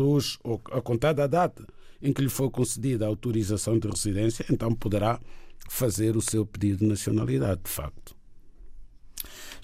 ou 0.43 0.63
a 0.73 0.81
contar 0.81 1.13
da 1.13 1.27
data 1.27 1.67
em 2.01 2.15
que 2.15 2.23
lhe 2.23 2.31
foi 2.31 2.49
concedida 2.49 3.05
a 3.05 3.09
autorização 3.09 3.79
de 3.79 3.89
residência, 3.89 4.47
então 4.51 4.75
poderá 4.75 5.21
fazer 5.69 6.17
o 6.17 6.23
seu 6.23 6.47
pedido 6.47 6.79
de 6.79 6.87
nacionalidade, 6.87 7.61
de 7.63 7.71
facto. 7.71 8.18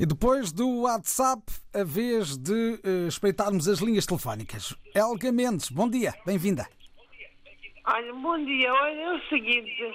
E 0.00 0.06
depois 0.06 0.52
do 0.52 0.82
WhatsApp, 0.82 1.42
a 1.74 1.82
vez 1.82 2.36
de 2.36 2.80
uh, 2.84 3.08
espreitarmos 3.08 3.66
as 3.66 3.80
linhas 3.80 4.06
telefónicas. 4.06 4.72
Elga 4.94 5.32
Mendes, 5.32 5.70
bom 5.70 5.90
dia, 5.90 6.14
bem-vinda. 6.24 6.68
Olha, 7.84 8.14
bom 8.14 8.44
dia. 8.44 8.72
Olha, 8.72 9.00
é 9.00 9.14
o 9.14 9.28
seguinte. 9.28 9.92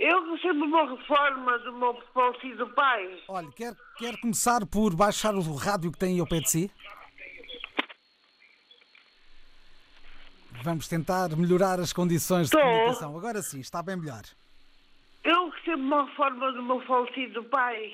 Eu 0.00 0.32
recebo 0.32 0.64
uma 0.64 0.96
reforma 0.96 1.58
do 1.58 1.72
meu 1.74 2.02
falecido 2.12 2.66
pai. 2.70 3.16
Olha, 3.28 3.48
quer, 3.52 3.74
quer 3.96 4.16
começar 4.18 4.66
por 4.66 4.96
baixar 4.96 5.34
o 5.34 5.54
rádio 5.54 5.92
que 5.92 5.98
tem 5.98 6.14
aí 6.14 6.20
ao 6.20 6.26
pé 6.26 6.40
de 6.40 6.50
si? 6.50 6.70
Vamos 10.64 10.88
tentar 10.88 11.28
melhorar 11.36 11.78
as 11.78 11.92
condições 11.92 12.48
de 12.48 12.52
Tô. 12.52 12.60
comunicação. 12.60 13.16
Agora 13.16 13.40
sim, 13.40 13.60
está 13.60 13.82
bem 13.82 13.96
melhor. 13.96 14.22
Eu 15.22 15.50
recebo 15.50 15.82
uma 15.82 16.04
reforma 16.06 16.52
do 16.52 16.62
meu 16.62 16.80
falecido 16.86 17.44
pai, 17.44 17.92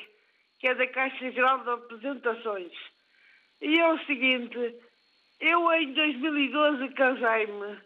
que 0.59 0.69
é 0.69 0.75
da 0.75 0.87
Caixa 0.89 1.31
Geral 1.31 1.63
de 1.63 1.71
Apresentações. 1.71 2.73
E 3.61 3.79
é 3.79 3.93
o 3.93 3.99
seguinte, 4.07 4.75
eu 5.41 5.73
em 5.73 5.93
2012 5.93 6.89
casei-me 6.95 7.79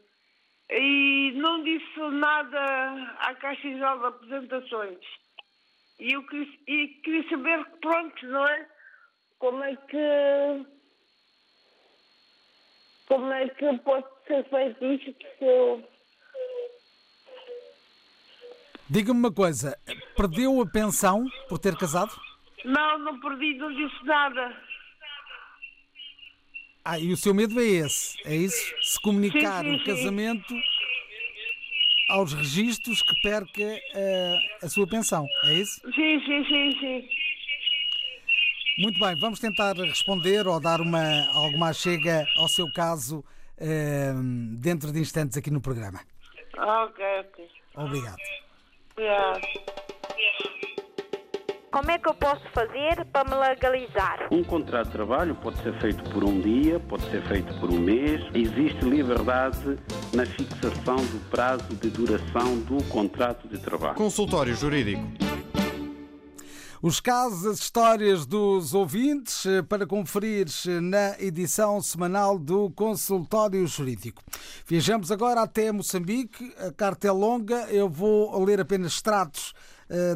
e 0.70 1.33
não 1.37 1.62
disse 1.64 1.98
nada 2.12 3.16
à 3.18 3.35
Caixa 3.35 3.68
Geral 3.68 3.98
de 3.98 4.06
Apresentações. 4.06 4.98
E 5.98 6.12
eu 6.12 6.26
queria, 6.26 6.59
e 6.66 6.88
queria 7.02 7.28
saber, 7.28 7.64
pronto, 7.80 8.26
não 8.26 8.46
é? 8.46 8.66
Como 9.38 9.62
é 9.64 9.76
que. 9.76 10.66
Como 13.06 13.33
é 13.33 13.48
que 13.48 13.78
pode 13.78 14.06
ser 14.26 14.48
feito 14.48 14.85
isto 14.85 15.26
se 15.38 15.44
eu. 15.44 15.85
Diga-me 18.88 19.20
uma 19.20 19.33
coisa, 19.33 19.78
perdeu 20.16 20.61
a 20.61 20.66
pensão 20.66 21.24
por 21.48 21.59
ter 21.59 21.76
casado? 21.76 22.11
Não, 22.64 22.98
não 22.98 23.20
perdi, 23.20 23.54
não 23.54 23.74
disse 23.74 24.04
nada. 24.04 24.56
Ah, 26.84 26.98
e 26.98 27.12
o 27.12 27.16
seu 27.16 27.34
medo 27.34 27.60
é 27.60 27.64
esse, 27.64 28.18
é 28.24 28.34
isso? 28.34 28.74
Se 28.82 29.00
comunicar 29.00 29.64
Sim, 29.64 29.70
sim, 29.70 29.76
o 29.76 29.78
sim. 29.78 29.84
casamento 29.84 30.54
aos 32.08 32.32
registros 32.32 33.02
que 33.02 33.20
perca 33.22 33.62
eh, 33.94 34.38
a 34.62 34.68
sua 34.68 34.86
pensão, 34.86 35.26
é 35.44 35.54
isso? 35.54 35.80
Sim, 35.94 36.20
sim, 36.24 36.44
sim, 36.44 36.78
sim. 36.80 37.08
Muito 38.78 38.98
bem, 38.98 39.14
vamos 39.20 39.38
tentar 39.38 39.76
responder 39.76 40.46
ou 40.46 40.58
dar 40.58 40.80
uma, 40.80 41.26
alguma 41.34 41.72
chega 41.72 42.26
ao 42.36 42.48
seu 42.48 42.66
caso 42.72 43.22
eh, 43.58 44.12
dentro 44.58 44.90
de 44.90 45.00
instantes 45.00 45.36
aqui 45.36 45.50
no 45.50 45.60
programa. 45.60 46.00
Ok, 46.56 47.04
ok. 47.20 47.50
Obrigado. 47.76 48.18
Obrigado. 48.92 49.99
Como 51.72 51.88
é 51.88 51.98
que 51.98 52.09
eu 52.09 52.14
posso 52.14 52.42
fazer 52.52 53.04
para 53.12 53.30
me 53.30 53.37
legalizar? 53.37 54.26
Um 54.33 54.42
contrato 54.42 54.87
de 54.87 54.92
trabalho 54.92 55.37
pode 55.37 55.62
ser 55.62 55.72
feito 55.78 56.02
por 56.11 56.24
um 56.24 56.40
dia, 56.40 56.80
pode 56.80 57.09
ser 57.09 57.22
feito 57.28 57.54
por 57.61 57.70
um 57.70 57.78
mês. 57.78 58.20
Existe 58.35 58.85
liberdade 58.85 59.78
na 60.12 60.26
fixação 60.26 60.96
do 60.96 61.30
prazo 61.30 61.72
de 61.76 61.88
duração 61.90 62.59
do 62.62 62.83
contrato 62.88 63.46
de 63.46 63.56
trabalho. 63.59 63.94
Consultório 63.94 64.52
Jurídico. 64.52 65.04
Os 66.83 66.98
casos, 66.98 67.46
as 67.46 67.61
histórias 67.61 68.26
dos 68.26 68.74
ouvintes 68.74 69.46
eh, 69.46 69.62
para 69.62 69.87
conferir 69.87 70.46
eh, 70.66 70.80
na 70.80 71.20
edição 71.20 71.80
semanal 71.80 72.38
do 72.38 72.70
Consultório 72.70 73.64
Jurídico. 73.66 74.22
Viajamos 74.66 75.12
agora 75.12 75.42
até 75.42 75.70
Moçambique. 75.70 76.52
A 76.59 76.72
carta 76.72 77.06
é 77.06 77.12
longa, 77.12 77.66
eu 77.68 77.87
vou 77.88 78.42
ler 78.42 78.61
apenas 78.61 78.94
extratos 78.94 79.52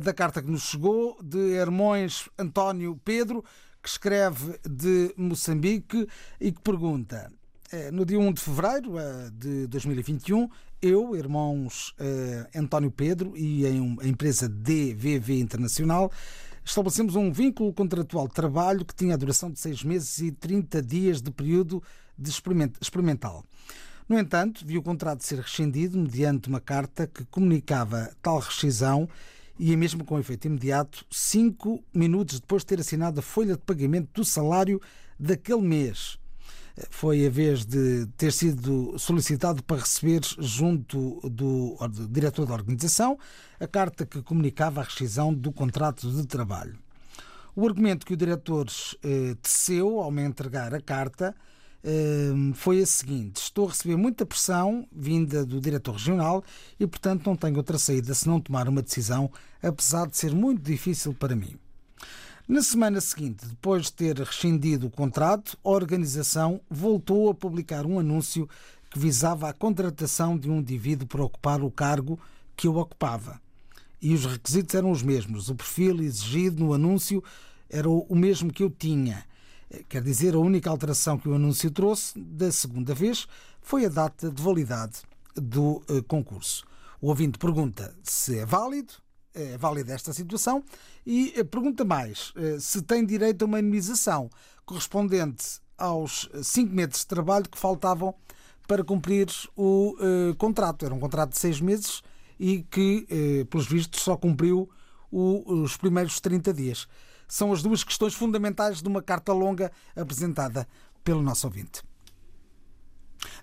da 0.02 0.12
carta 0.14 0.40
que 0.42 0.50
nos 0.50 0.62
chegou 0.62 1.16
de 1.22 1.52
Hermões 1.54 2.28
António 2.38 2.98
Pedro, 3.04 3.44
que 3.82 3.88
escreve 3.88 4.58
de 4.68 5.12
Moçambique 5.16 6.06
e 6.40 6.52
que 6.52 6.60
pergunta. 6.60 7.30
eh, 7.72 7.90
No 7.90 8.04
dia 8.04 8.18
1 8.18 8.32
de 8.32 8.40
fevereiro 8.40 8.98
eh, 8.98 9.30
de 9.32 9.66
2021, 9.66 10.48
eu, 10.80 11.16
irmãos 11.16 11.94
eh, 11.98 12.46
António 12.54 12.90
Pedro 12.90 13.36
e 13.36 13.66
a 13.66 14.06
empresa 14.06 14.48
DVV 14.48 15.40
Internacional, 15.40 16.10
estabelecemos 16.64 17.16
um 17.16 17.30
vínculo 17.32 17.72
contratual 17.74 18.28
de 18.28 18.34
trabalho 18.34 18.84
que 18.84 18.94
tinha 18.94 19.14
a 19.14 19.18
duração 19.18 19.50
de 19.50 19.58
seis 19.58 19.82
meses 19.82 20.18
e 20.18 20.30
30 20.32 20.80
dias 20.80 21.20
de 21.20 21.30
período 21.30 21.82
de 22.16 22.30
experiment- 22.30 22.76
experimental. 22.80 23.44
No 24.08 24.18
entanto, 24.18 24.64
viu 24.66 24.80
o 24.80 24.84
contrato 24.84 25.24
ser 25.24 25.40
rescindido 25.40 25.98
mediante 25.98 26.48
uma 26.48 26.60
carta 26.60 27.06
que 27.06 27.24
comunicava 27.26 28.10
tal 28.22 28.38
rescisão 28.38 29.08
e, 29.58 29.76
mesmo 29.76 30.04
com 30.04 30.18
efeito 30.18 30.46
imediato, 30.46 31.04
cinco 31.10 31.82
minutos 31.92 32.40
depois 32.40 32.62
de 32.62 32.66
ter 32.66 32.80
assinado 32.80 33.20
a 33.20 33.22
folha 33.22 33.54
de 33.54 33.62
pagamento 33.62 34.08
do 34.12 34.24
salário 34.24 34.80
daquele 35.18 35.62
mês. 35.62 36.18
Foi 36.90 37.24
a 37.24 37.30
vez 37.30 37.64
de 37.64 38.06
ter 38.16 38.32
sido 38.32 38.98
solicitado 38.98 39.62
para 39.62 39.76
receber, 39.80 40.22
junto 40.40 41.20
do, 41.28 41.76
diretor 42.10 42.46
da 42.46 42.54
organização, 42.54 43.16
a 43.60 43.66
carta 43.66 44.04
que 44.04 44.20
comunicava 44.22 44.80
a 44.80 44.84
rescisão 44.84 45.32
do 45.32 45.52
contrato 45.52 46.10
de 46.10 46.26
trabalho. 46.26 46.76
O 47.54 47.64
argumento 47.64 48.04
que 48.04 48.14
o 48.14 48.16
diretor 48.16 48.66
eh, 49.04 49.36
teceu 49.40 50.00
ao 50.00 50.10
me 50.10 50.24
entregar 50.24 50.74
a 50.74 50.80
carta 50.80 51.32
eh, 51.32 51.53
foi 52.54 52.80
a 52.80 52.86
seguinte: 52.86 53.36
estou 53.36 53.66
a 53.66 53.70
receber 53.70 53.96
muita 53.96 54.24
pressão 54.24 54.86
vinda 54.90 55.44
do 55.44 55.60
diretor 55.60 55.92
regional 55.92 56.42
e, 56.78 56.86
portanto, 56.86 57.26
não 57.26 57.36
tenho 57.36 57.56
outra 57.56 57.78
saída 57.78 58.14
senão 58.14 58.40
tomar 58.40 58.68
uma 58.68 58.82
decisão, 58.82 59.30
apesar 59.62 60.06
de 60.06 60.16
ser 60.16 60.34
muito 60.34 60.62
difícil 60.62 61.14
para 61.14 61.36
mim. 61.36 61.56
Na 62.46 62.62
semana 62.62 63.00
seguinte, 63.00 63.46
depois 63.46 63.84
de 63.84 63.92
ter 63.94 64.18
rescindido 64.18 64.86
o 64.86 64.90
contrato, 64.90 65.56
a 65.64 65.70
organização 65.70 66.60
voltou 66.68 67.30
a 67.30 67.34
publicar 67.34 67.86
um 67.86 67.98
anúncio 67.98 68.46
que 68.90 68.98
visava 68.98 69.48
a 69.48 69.52
contratação 69.52 70.36
de 70.38 70.50
um 70.50 70.58
indivíduo 70.58 71.08
para 71.08 71.24
ocupar 71.24 71.62
o 71.62 71.70
cargo 71.70 72.20
que 72.54 72.66
eu 72.66 72.76
ocupava. 72.76 73.40
E 74.00 74.12
os 74.12 74.26
requisitos 74.26 74.74
eram 74.74 74.90
os 74.90 75.02
mesmos. 75.02 75.48
O 75.48 75.54
perfil 75.54 76.02
exigido 76.02 76.62
no 76.62 76.74
anúncio 76.74 77.24
era 77.70 77.88
o 77.88 78.14
mesmo 78.14 78.52
que 78.52 78.62
eu 78.62 78.68
tinha. 78.68 79.24
Quer 79.88 80.02
dizer, 80.02 80.34
a 80.34 80.38
única 80.38 80.70
alteração 80.70 81.18
que 81.18 81.28
o 81.28 81.34
anúncio 81.34 81.70
trouxe 81.70 82.18
da 82.18 82.50
segunda 82.52 82.94
vez 82.94 83.26
foi 83.60 83.86
a 83.86 83.88
data 83.88 84.30
de 84.30 84.42
validade 84.42 85.02
do 85.34 85.82
eh, 85.88 86.02
concurso. 86.06 86.64
O 87.00 87.08
ouvinte 87.08 87.38
pergunta 87.38 87.94
se 88.02 88.38
é 88.38 88.46
válido, 88.46 88.94
é 89.34 89.58
válida 89.58 89.92
esta 89.92 90.12
situação 90.12 90.62
e 91.04 91.32
eh, 91.36 91.44
pergunta 91.44 91.84
mais 91.84 92.32
eh, 92.36 92.56
se 92.60 92.82
tem 92.82 93.04
direito 93.04 93.42
a 93.42 93.46
uma 93.46 93.58
indemnização 93.58 94.30
correspondente 94.64 95.60
aos 95.76 96.30
cinco 96.42 96.72
meses 96.72 97.00
de 97.00 97.06
trabalho 97.08 97.48
que 97.48 97.58
faltavam 97.58 98.14
para 98.66 98.84
cumprir 98.84 99.26
o 99.56 99.94
contrato. 100.38 100.86
Era 100.86 100.94
um 100.94 101.00
contrato 101.00 101.32
de 101.32 101.38
seis 101.38 101.60
meses 101.60 102.00
e 102.38 102.62
que, 102.62 103.06
eh, 103.10 103.44
pelos 103.44 103.66
vistos, 103.66 104.02
só 104.02 104.16
cumpriu 104.16 104.68
os 105.10 105.76
primeiros 105.76 106.18
30 106.18 106.52
dias. 106.52 106.88
São 107.28 107.52
as 107.52 107.62
duas 107.62 107.82
questões 107.82 108.14
fundamentais 108.14 108.82
de 108.82 108.88
uma 108.88 109.02
carta 109.02 109.32
longa 109.32 109.72
apresentada 109.96 110.66
pelo 111.02 111.22
nosso 111.22 111.46
ouvinte. 111.46 111.82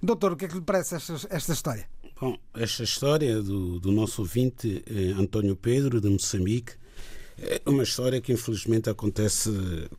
Doutor, 0.01 0.33
o 0.33 0.35
que 0.35 0.45
é 0.45 0.47
que 0.47 0.55
lhe 0.55 0.61
parece 0.61 0.95
esta, 0.95 1.13
esta 1.29 1.53
história? 1.53 1.87
Bom, 2.19 2.37
esta 2.53 2.83
história 2.83 3.41
do, 3.41 3.79
do 3.79 3.91
nosso 3.91 4.21
ouvinte 4.21 4.83
eh, 4.87 5.19
António 5.19 5.55
Pedro, 5.55 5.99
de 5.99 6.07
Moçambique, 6.07 6.73
é 7.37 7.61
uma 7.65 7.81
história 7.81 8.21
que 8.21 8.31
infelizmente 8.31 8.89
acontece 8.89 9.49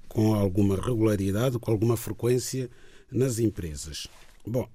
com 0.08 0.34
alguma 0.34 0.76
regularidade, 0.76 1.58
com 1.58 1.72
alguma 1.72 1.96
frequência 1.96 2.70
nas 3.10 3.40
empresas. 3.40 4.06
Bom, 4.46 4.68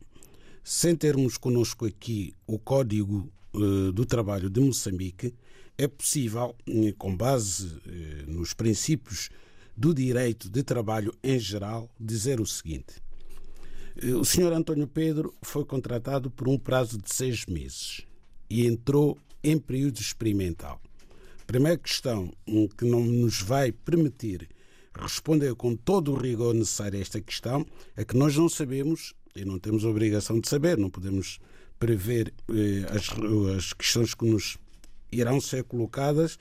sem 0.62 0.94
termos 0.94 1.38
connosco 1.38 1.86
aqui 1.86 2.34
o 2.46 2.60
código 2.60 3.32
eh, 3.56 3.92
do 3.94 4.06
trabalho 4.06 4.50
de 4.50 4.60
Moçambique, 4.60 5.34
é 5.78 5.88
possível, 5.88 6.56
eh, 6.68 6.94
com 6.98 7.16
base 7.16 7.80
eh, 7.86 8.26
nos 8.28 8.54
princípios 8.54 9.30
do 9.76 9.94
direito 9.94 10.50
de 10.50 10.64
trabalho 10.64 11.14
em 11.24 11.40
geral, 11.40 11.90
dizer 12.00 12.42
o 12.42 12.46
seguinte: 12.46 12.96
o 14.20 14.26
senhor 14.26 14.54
António 14.54 14.88
Pedro 14.88 15.34
foi 15.42 15.64
contratado 15.66 16.32
por 16.32 16.48
um 16.48 16.58
prazo 16.58 16.98
de 16.98 17.14
seis 17.14 17.46
meses 17.46 18.06
e 18.50 18.66
entrou 18.66 19.18
em 19.44 19.58
período 19.58 20.00
experimental. 20.00 20.82
Primeira 21.46 21.78
questão 21.78 22.34
que 22.78 22.86
não 22.86 23.02
nos 23.02 23.42
vai 23.42 23.72
permitir 23.72 24.50
responder 25.00 25.56
com 25.56 25.76
todo 25.76 26.12
o 26.12 26.16
rigor 26.16 26.54
necessário 26.54 26.98
a 26.98 27.02
esta 27.02 27.22
questão 27.22 27.66
é 27.96 28.04
que 28.04 28.18
nós 28.18 28.36
não 28.36 28.50
sabemos 28.50 29.14
e 29.36 29.46
não 29.46 29.60
temos 29.60 29.86
a 29.86 29.90
obrigação 29.90 30.40
de 30.40 30.48
saber, 30.48 30.78
não 30.78 30.90
podemos 30.90 31.40
prever 31.80 32.34
eh, 32.50 32.86
as, 32.90 33.10
as 33.56 33.74
questões 33.74 34.16
que 34.16 34.26
nos 34.26 34.58
irão 35.12 35.40
ser 35.40 35.64
colocadas, 35.64 36.38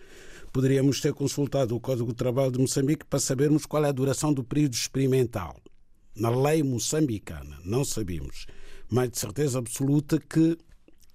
poderíamos 0.53 1.01
ter 1.01 1.13
consultado 1.13 1.75
o 1.77 1.81
Código 1.81 2.09
de 2.09 2.17
Trabalho 2.17 2.53
de 2.53 2.59
Moçambique 2.59 3.05
para 3.05 3.19
sabermos 3.19 3.67
qual 3.67 3.85
é 3.85 3.89
a 3.89 3.93
duração 3.93 4.33
do 4.33 4.43
período 4.43 4.75
experimental. 4.75 5.61
Na 6.15 6.31
lei 6.31 6.63
moçambicana, 6.63 7.59
não 7.65 7.85
sabemos, 7.85 8.47
mas 8.89 9.11
de 9.11 9.19
certeza 9.19 9.59
absoluta 9.59 10.19
que 10.19 10.57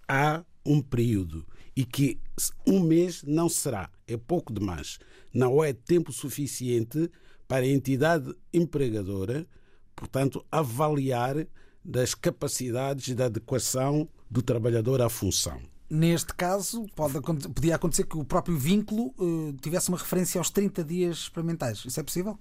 há 0.07 0.43
um 0.65 0.81
período 0.81 1.45
e 1.75 1.83
que 1.83 2.19
um 2.67 2.81
mês 2.81 3.23
não 3.23 3.49
será, 3.49 3.89
é 4.07 4.15
pouco 4.15 4.53
demais. 4.53 4.99
Não 5.33 5.63
é 5.63 5.73
tempo 5.73 6.11
suficiente 6.11 7.09
para 7.47 7.65
a 7.65 7.69
entidade 7.69 8.33
empregadora, 8.53 9.47
portanto, 9.95 10.45
avaliar 10.51 11.47
das 11.83 12.13
capacidades 12.13 13.07
e 13.07 13.15
da 13.15 13.25
adequação 13.25 14.07
do 14.29 14.41
trabalhador 14.41 15.01
à 15.01 15.09
função. 15.09 15.70
Neste 15.93 16.33
caso, 16.33 16.85
pode, 16.95 17.19
podia 17.19 17.75
acontecer 17.75 18.05
que 18.05 18.17
o 18.17 18.23
próprio 18.23 18.57
vínculo 18.57 19.13
uh, 19.17 19.53
tivesse 19.61 19.89
uma 19.89 19.97
referência 19.97 20.39
aos 20.39 20.49
30 20.49 20.83
dias 20.83 21.17
experimentais. 21.17 21.83
Isso 21.85 21.99
é 21.99 22.03
possível? 22.03 22.39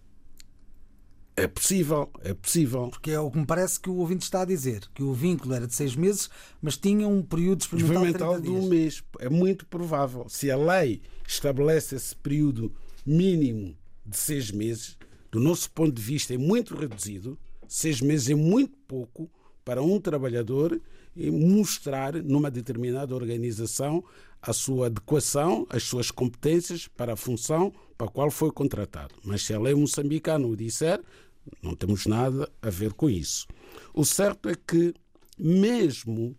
É 1.36 1.48
possível, 1.48 2.10
é 2.20 2.34
possível. 2.34 2.88
Porque 2.88 3.10
é 3.10 3.18
o 3.18 3.30
que 3.30 3.38
me 3.38 3.46
parece 3.46 3.80
que 3.80 3.90
o 3.90 3.96
ouvinte 3.96 4.24
está 4.24 4.42
a 4.42 4.44
dizer, 4.44 4.82
que 4.94 5.02
o 5.02 5.12
vínculo 5.12 5.54
era 5.54 5.66
de 5.66 5.74
seis 5.74 5.96
meses, 5.96 6.30
mas 6.62 6.76
tinha 6.76 7.08
um 7.08 7.22
período 7.22 7.62
experimental, 7.62 8.04
experimental 8.04 8.36
de, 8.40 8.42
de 8.42 8.50
um 8.50 8.68
mês. 8.68 9.02
É 9.18 9.28
muito 9.28 9.66
provável. 9.66 10.26
Se 10.28 10.50
a 10.50 10.56
lei 10.56 11.02
estabelece 11.26 11.96
esse 11.96 12.14
período 12.14 12.72
mínimo 13.04 13.76
de 14.06 14.16
seis 14.16 14.50
meses, 14.50 14.96
do 15.32 15.40
nosso 15.40 15.70
ponto 15.72 15.92
de 15.92 16.02
vista 16.02 16.34
é 16.34 16.38
muito 16.38 16.76
reduzido, 16.76 17.38
Seis 17.70 18.00
meses 18.00 18.28
é 18.28 18.34
muito 18.34 18.76
pouco 18.78 19.30
para 19.64 19.80
um 19.80 20.00
trabalhador 20.00 20.82
mostrar 21.28 22.14
numa 22.22 22.50
determinada 22.50 23.14
organização 23.14 24.04
a 24.40 24.52
sua 24.52 24.86
adequação, 24.86 25.66
as 25.68 25.82
suas 25.82 26.10
competências 26.10 26.86
para 26.86 27.14
a 27.14 27.16
função 27.16 27.72
para 27.98 28.06
a 28.06 28.10
qual 28.10 28.30
foi 28.30 28.50
contratado. 28.50 29.14
Mas 29.24 29.42
se 29.42 29.52
a 29.52 29.60
lei 29.60 29.74
moçambicana 29.74 30.46
o 30.46 30.56
disser, 30.56 31.02
não 31.62 31.74
temos 31.74 32.06
nada 32.06 32.50
a 32.62 32.70
ver 32.70 32.94
com 32.94 33.10
isso. 33.10 33.46
O 33.92 34.04
certo 34.04 34.48
é 34.48 34.54
que, 34.54 34.94
mesmo 35.38 36.36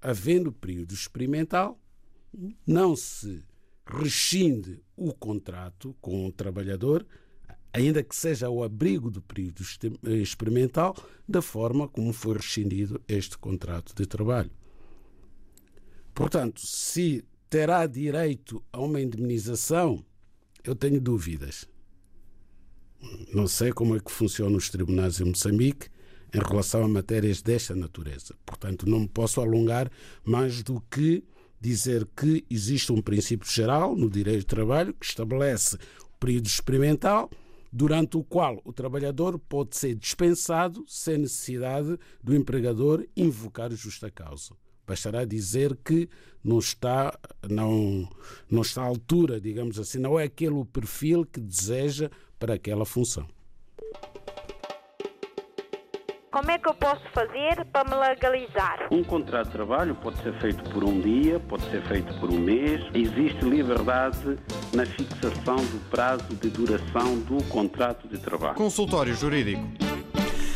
havendo 0.00 0.52
período 0.52 0.94
experimental, 0.94 1.80
não 2.66 2.94
se 2.94 3.42
rescinde 3.86 4.80
o 4.96 5.12
contrato 5.12 5.96
com 6.00 6.26
o 6.26 6.32
trabalhador 6.32 7.04
ainda 7.76 8.02
que 8.02 8.16
seja 8.16 8.46
ao 8.46 8.64
abrigo 8.64 9.10
do 9.10 9.20
período 9.20 9.62
experimental, 10.22 10.96
da 11.28 11.42
forma 11.42 11.86
como 11.86 12.10
foi 12.10 12.36
rescindido 12.36 12.98
este 13.06 13.36
contrato 13.36 13.94
de 13.94 14.06
trabalho. 14.06 14.50
Portanto, 16.14 16.66
se 16.66 17.22
terá 17.50 17.86
direito 17.86 18.64
a 18.72 18.80
uma 18.80 18.98
indemnização, 18.98 20.02
eu 20.64 20.74
tenho 20.74 20.98
dúvidas. 20.98 21.68
Não 23.34 23.46
sei 23.46 23.72
como 23.72 23.94
é 23.94 24.00
que 24.00 24.10
funcionam 24.10 24.56
os 24.56 24.70
tribunais 24.70 25.20
em 25.20 25.24
Moçambique 25.24 25.90
em 26.32 26.38
relação 26.38 26.82
a 26.82 26.88
matérias 26.88 27.42
desta 27.42 27.74
natureza. 27.74 28.34
Portanto, 28.46 28.88
não 28.88 29.00
me 29.00 29.08
posso 29.08 29.38
alongar 29.38 29.92
mais 30.24 30.62
do 30.62 30.80
que 30.90 31.22
dizer 31.60 32.08
que 32.16 32.42
existe 32.48 32.90
um 32.90 33.02
princípio 33.02 33.50
geral 33.50 33.94
no 33.94 34.08
direito 34.08 34.40
do 34.40 34.46
trabalho 34.46 34.94
que 34.94 35.04
estabelece 35.04 35.76
o 35.76 36.18
período 36.18 36.46
experimental 36.46 37.30
durante 37.76 38.16
o 38.16 38.24
qual 38.24 38.58
o 38.64 38.72
trabalhador 38.72 39.38
pode 39.38 39.76
ser 39.76 39.94
dispensado 39.96 40.82
sem 40.88 41.18
necessidade 41.18 41.98
do 42.22 42.34
empregador 42.34 43.06
invocar 43.14 43.70
justa 43.72 44.10
causa. 44.10 44.54
Bastará 44.86 45.26
dizer 45.26 45.76
que 45.84 46.08
não 46.42 46.58
está, 46.58 47.18
não, 47.46 48.08
não 48.50 48.62
está 48.62 48.80
à 48.80 48.86
altura, 48.86 49.38
digamos 49.38 49.78
assim, 49.78 49.98
não 49.98 50.18
é 50.18 50.24
aquele 50.24 50.54
o 50.54 50.64
perfil 50.64 51.26
que 51.26 51.38
deseja 51.38 52.10
para 52.38 52.54
aquela 52.54 52.86
função. 52.86 53.28
Como 56.36 56.50
é 56.50 56.58
que 56.58 56.68
eu 56.68 56.74
posso 56.74 57.00
fazer 57.14 57.64
para 57.72 57.88
me 57.88 57.96
legalizar? 57.96 58.88
Um 58.90 59.02
contrato 59.02 59.46
de 59.46 59.52
trabalho 59.52 59.94
pode 59.94 60.22
ser 60.22 60.38
feito 60.38 60.62
por 60.68 60.84
um 60.84 61.00
dia, 61.00 61.40
pode 61.40 61.62
ser 61.70 61.82
feito 61.88 62.12
por 62.20 62.28
um 62.28 62.38
mês. 62.38 62.82
Existe 62.92 63.42
liberdade 63.42 64.38
na 64.74 64.84
fixação 64.84 65.56
do 65.56 65.80
prazo 65.88 66.28
de 66.34 66.50
duração 66.50 67.20
do 67.20 67.42
contrato 67.44 68.06
de 68.06 68.18
trabalho. 68.18 68.54
Consultório 68.54 69.14
Jurídico. 69.14 69.62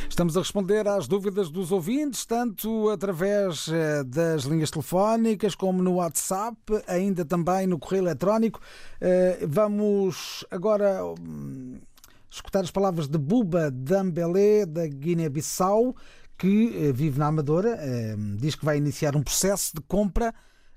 Estamos 0.07 0.37
a 0.37 0.41
responder 0.41 0.87
às 0.87 1.09
dúvidas 1.09 1.49
dos 1.49 1.73
ouvintes, 1.73 2.27
tanto 2.27 2.91
através 2.91 3.67
eh, 3.69 4.05
das 4.05 4.43
linhas 4.43 4.71
telefónicas 4.71 5.55
como 5.55 5.83
no 5.83 5.95
WhatsApp, 5.95 6.59
ainda 6.87 7.25
também 7.25 7.67
no 7.67 7.79
correio 7.79 8.03
eletrónico. 8.03 8.61
Eh, 9.01 9.47
vamos 9.49 10.45
agora 10.51 11.03
hum, 11.07 11.81
escutar 12.31 12.61
as 12.61 12.71
palavras 12.71 13.09
de 13.09 13.19
Buba 13.19 13.71
Dambelé, 13.71 14.65
da 14.65 14.87
Guiné-Bissau, 14.87 15.97
que 16.39 16.73
eh, 16.75 16.93
vive 16.93 17.19
na 17.19 17.27
Amadora, 17.27 17.77
eh, 17.79 18.17
diz 18.39 18.55
que 18.55 18.65
vai 18.65 18.79
iniciar 18.79 19.15
um 19.15 19.23
processo 19.23 19.75
de 19.75 19.83
compra 19.83 20.35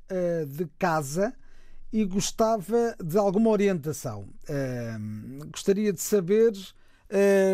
eh, 0.10 0.46
de 0.46 0.68
casa 0.78 1.34
e 1.92 2.04
gostava 2.04 2.96
de 3.02 3.18
alguma 3.18 3.50
orientação. 3.52 4.28
Gostaria 5.52 5.94
de 5.94 6.02
saber 6.02 6.52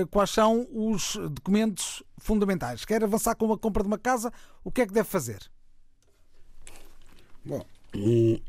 quais 0.09 0.29
são 0.29 0.65
os 0.71 1.17
documentos 1.31 2.01
fundamentais. 2.17 2.85
Quer 2.85 3.03
avançar 3.03 3.35
com 3.35 3.51
a 3.51 3.57
compra 3.57 3.83
de 3.83 3.87
uma 3.87 3.97
casa, 3.97 4.31
o 4.63 4.71
que 4.71 4.79
é 4.79 4.87
que 4.87 4.93
deve 4.93 5.09
fazer? 5.09 5.39
Bom, 7.43 7.65
hum, 7.93 8.39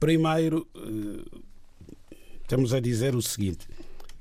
primeiro, 0.00 0.66
temos 2.48 2.72
a 2.72 2.80
dizer 2.80 3.14
o 3.14 3.20
seguinte: 3.20 3.68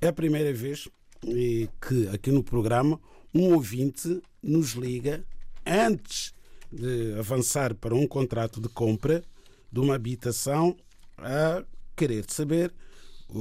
É 0.05 0.09
a 0.09 0.13
primeira 0.13 0.53
vez 0.53 0.87
que 1.19 2.07
aqui 2.13 2.29
no 2.29 2.43
programa 2.43 3.01
um 3.33 3.55
ouvinte 3.55 4.21
nos 4.39 4.73
liga 4.73 5.25
antes 5.65 6.31
de 6.71 7.17
avançar 7.17 7.73
para 7.73 7.95
um 7.95 8.05
contrato 8.05 8.61
de 8.61 8.69
compra 8.69 9.23
de 9.71 9.79
uma 9.79 9.95
habitação 9.95 10.77
a 11.17 11.65
querer 11.95 12.23
saber 12.27 12.71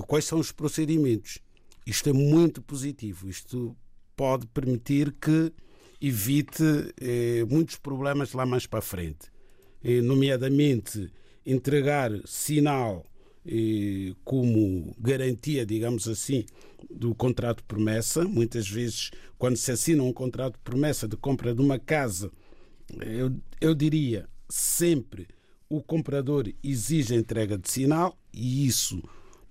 quais 0.07 0.24
são 0.24 0.38
os 0.38 0.53
procedimentos. 0.53 1.38
Isto 1.87 2.09
é 2.09 2.12
muito 2.14 2.62
positivo. 2.62 3.29
Isto 3.29 3.77
pode 4.16 4.46
permitir 4.46 5.12
que 5.20 5.53
evite 6.00 6.64
eh, 6.98 7.44
muitos 7.46 7.77
problemas 7.77 8.33
lá 8.33 8.46
mais 8.46 8.66
para 8.66 8.81
frente, 8.81 9.31
eh, 9.85 10.00
nomeadamente 10.00 11.12
entregar 11.44 12.11
sinal 12.24 13.05
como 14.25 14.95
garantia, 14.99 15.67
digamos 15.67 16.09
assim, 16.09 16.45
do 16.91 17.15
contrato 17.15 17.59
de 17.59 17.65
promessa. 17.65 18.25
Muitas 18.25 18.69
vezes, 18.69 19.11
quando 19.39 19.57
se 19.57 19.71
assina 19.71 20.03
um 20.03 20.13
contrato 20.13 20.55
de 20.55 20.61
promessa 20.61 21.07
de 21.07 21.17
compra 21.17 21.55
de 21.55 21.61
uma 21.61 21.79
casa, 21.79 22.31
eu, 23.01 23.35
eu 23.61 23.75
diria 23.75 24.29
sempre 24.49 25.27
o 25.69 25.83
comprador 25.83 26.49
exige 26.63 27.15
a 27.15 27.17
entrega 27.17 27.59
de 27.59 27.71
sinal 27.71 28.17
e 28.33 28.67
isso 28.67 29.03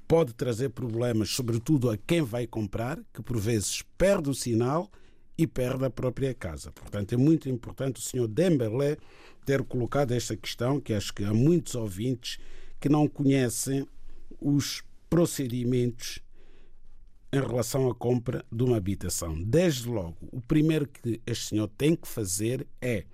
pode 0.07 0.33
trazer 0.33 0.69
problemas, 0.69 1.29
sobretudo 1.29 1.89
a 1.89 1.97
quem 1.97 2.21
vai 2.21 2.45
comprar, 2.45 2.99
que 3.13 3.21
por 3.21 3.37
vezes 3.39 3.83
perde 3.97 4.29
o 4.29 4.33
sinal 4.33 4.91
e 5.37 5.47
perde 5.47 5.85
a 5.85 5.89
própria 5.89 6.33
casa. 6.33 6.71
Portanto, 6.71 7.13
é 7.13 7.17
muito 7.17 7.49
importante 7.49 7.99
o 7.99 8.03
senhor 8.03 8.27
Dembélé 8.27 8.97
ter 9.45 9.63
colocado 9.63 10.11
esta 10.11 10.37
questão, 10.37 10.79
que 10.79 10.93
acho 10.93 11.13
que 11.13 11.23
há 11.23 11.33
muitos 11.33 11.75
ouvintes 11.75 12.37
que 12.83 12.89
não 12.89 13.07
conhecem 13.07 13.87
os 14.41 14.83
procedimentos 15.09 16.19
em 17.31 17.39
relação 17.39 17.89
à 17.89 17.95
compra 17.95 18.45
de 18.51 18.61
uma 18.61 18.75
habitação. 18.75 19.41
Desde 19.41 19.87
logo, 19.87 20.17
o 20.33 20.41
primeiro 20.41 20.85
que 20.85 21.21
este 21.25 21.45
senhor 21.45 21.69
tem 21.77 21.95
que 21.95 22.05
fazer 22.05 22.67
é 22.81 23.05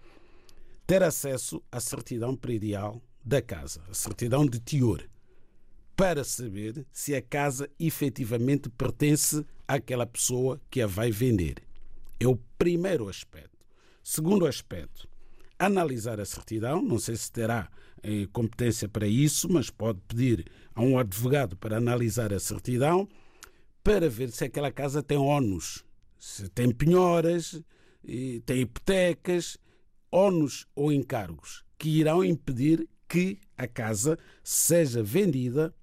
ter 0.87 1.03
acesso 1.03 1.61
à 1.71 1.79
certidão 1.79 2.35
predial 2.35 2.99
da 3.23 3.43
casa, 3.43 3.83
a 3.87 3.93
certidão 3.93 4.43
de 4.43 4.59
teor, 4.59 5.07
para 5.95 6.23
saber 6.23 6.83
se 6.91 7.13
a 7.13 7.21
casa 7.21 7.69
efetivamente 7.79 8.71
pertence 8.71 9.45
àquela 9.67 10.07
pessoa 10.07 10.59
que 10.67 10.81
a 10.81 10.87
vai 10.87 11.11
vender. 11.11 11.61
É 12.19 12.27
o 12.27 12.39
primeiro 12.57 13.07
aspecto. 13.07 13.63
Segundo 14.03 14.47
aspecto, 14.47 15.07
analisar 15.59 16.19
a 16.19 16.25
certidão, 16.25 16.81
não 16.81 16.97
sei 16.97 17.15
se 17.15 17.31
terá 17.31 17.69
competência 18.31 18.87
para 18.87 19.07
isso, 19.07 19.51
mas 19.51 19.69
pode 19.69 19.99
pedir 20.07 20.45
a 20.73 20.81
um 20.81 20.97
advogado 20.97 21.55
para 21.57 21.77
analisar 21.77 22.33
a 22.33 22.39
certidão 22.39 23.07
para 23.83 24.09
ver 24.09 24.31
se 24.31 24.45
aquela 24.45 24.71
casa 24.71 25.01
tem 25.01 25.17
ónus, 25.17 25.83
se 26.17 26.49
tem 26.49 26.71
penhoras, 26.71 27.61
tem 28.45 28.61
hipotecas 28.61 29.57
ónus 30.11 30.65
ou 30.75 30.91
encargos 30.91 31.63
que 31.77 31.89
irão 31.89 32.23
impedir 32.23 32.87
que 33.07 33.39
a 33.57 33.67
casa 33.67 34.17
seja 34.43 35.01
vendida 35.01 35.73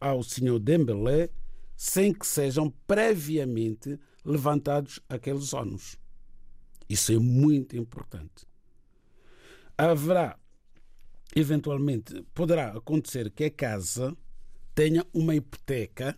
ao 0.00 0.22
senhor 0.22 0.58
Dembélé 0.58 1.30
sem 1.76 2.12
que 2.12 2.26
sejam 2.26 2.70
previamente 2.86 3.98
levantados 4.24 5.00
aqueles 5.08 5.52
ónus. 5.54 5.96
Isso 6.88 7.12
é 7.12 7.18
muito 7.18 7.76
importante. 7.76 8.46
Haverá, 9.76 10.38
eventualmente, 11.34 12.22
poderá 12.34 12.68
acontecer 12.72 13.30
que 13.30 13.44
a 13.44 13.50
casa 13.50 14.16
tenha 14.74 15.06
uma 15.12 15.34
hipoteca 15.34 16.16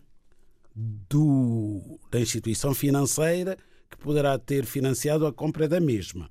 do, 0.75 1.99
da 2.09 2.19
instituição 2.19 2.73
financeira 2.73 3.57
que 3.89 3.97
poderá 3.97 4.37
ter 4.39 4.65
financiado 4.65 5.25
a 5.25 5.33
compra 5.33 5.67
da 5.67 5.79
mesma. 5.79 6.29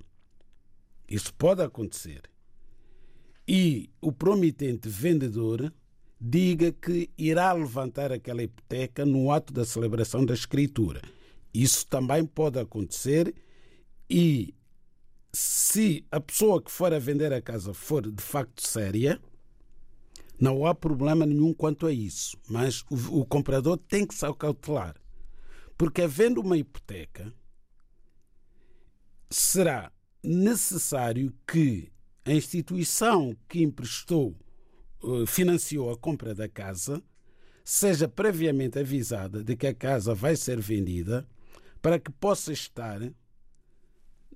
Isso 1.09 1.33
pode 1.35 1.62
acontecer. 1.62 2.22
E 3.47 3.91
o 4.01 4.11
promitente 4.11 4.89
vendedor 4.89 5.72
diga 6.20 6.72
que 6.72 7.11
irá 7.18 7.53
levantar 7.53 8.12
aquela 8.12 8.43
hipoteca 8.43 9.05
no 9.05 9.30
ato 9.30 9.53
da 9.53 9.64
celebração 9.64 10.24
da 10.24 10.35
escritura. 10.35 11.03
Isso 11.53 11.87
também 11.87 12.24
pode 12.24 12.59
acontecer 12.59 13.35
e 14.09 14.55
se 15.35 16.05
a 16.11 16.20
pessoa 16.20 16.62
que 16.62 16.70
for 16.70 16.93
a 16.93 16.99
vender 16.99 17.33
a 17.33 17.41
casa 17.41 17.72
for 17.72 18.03
de 18.11 18.22
facto 18.22 18.66
séria, 18.66 19.20
não 20.39 20.66
há 20.66 20.74
problema 20.74 21.24
nenhum 21.24 21.55
quanto 21.55 21.87
a 21.87 21.93
isso, 21.93 22.37
mas 22.49 22.83
o, 22.91 23.20
o 23.20 23.26
comprador 23.26 23.78
tem 23.78 24.07
que 24.07 24.14
se 24.14 24.30
cautelar. 24.35 24.97
Porque 25.78 26.03
havendo 26.03 26.41
uma 26.41 26.57
hipoteca, 26.57 27.33
será 29.30 29.91
necessário 30.22 31.33
que 31.47 31.91
a 32.24 32.33
instituição 32.33 33.37
que 33.49 33.62
emprestou, 33.62 34.37
eh, 35.03 35.26
financiou 35.26 35.91
a 35.91 35.97
compra 35.97 36.35
da 36.35 36.49
casa, 36.49 37.03
seja 37.64 38.07
previamente 38.09 38.78
avisada 38.78 39.43
de 39.43 39.57
que 39.57 39.66
a 39.66 39.74
casa 39.74 40.14
vai 40.14 40.37
ser 40.37 40.61
vendida 40.61 41.26
para 41.80 41.99
que 41.99 42.11
possa 42.12 42.53
estar 42.53 43.01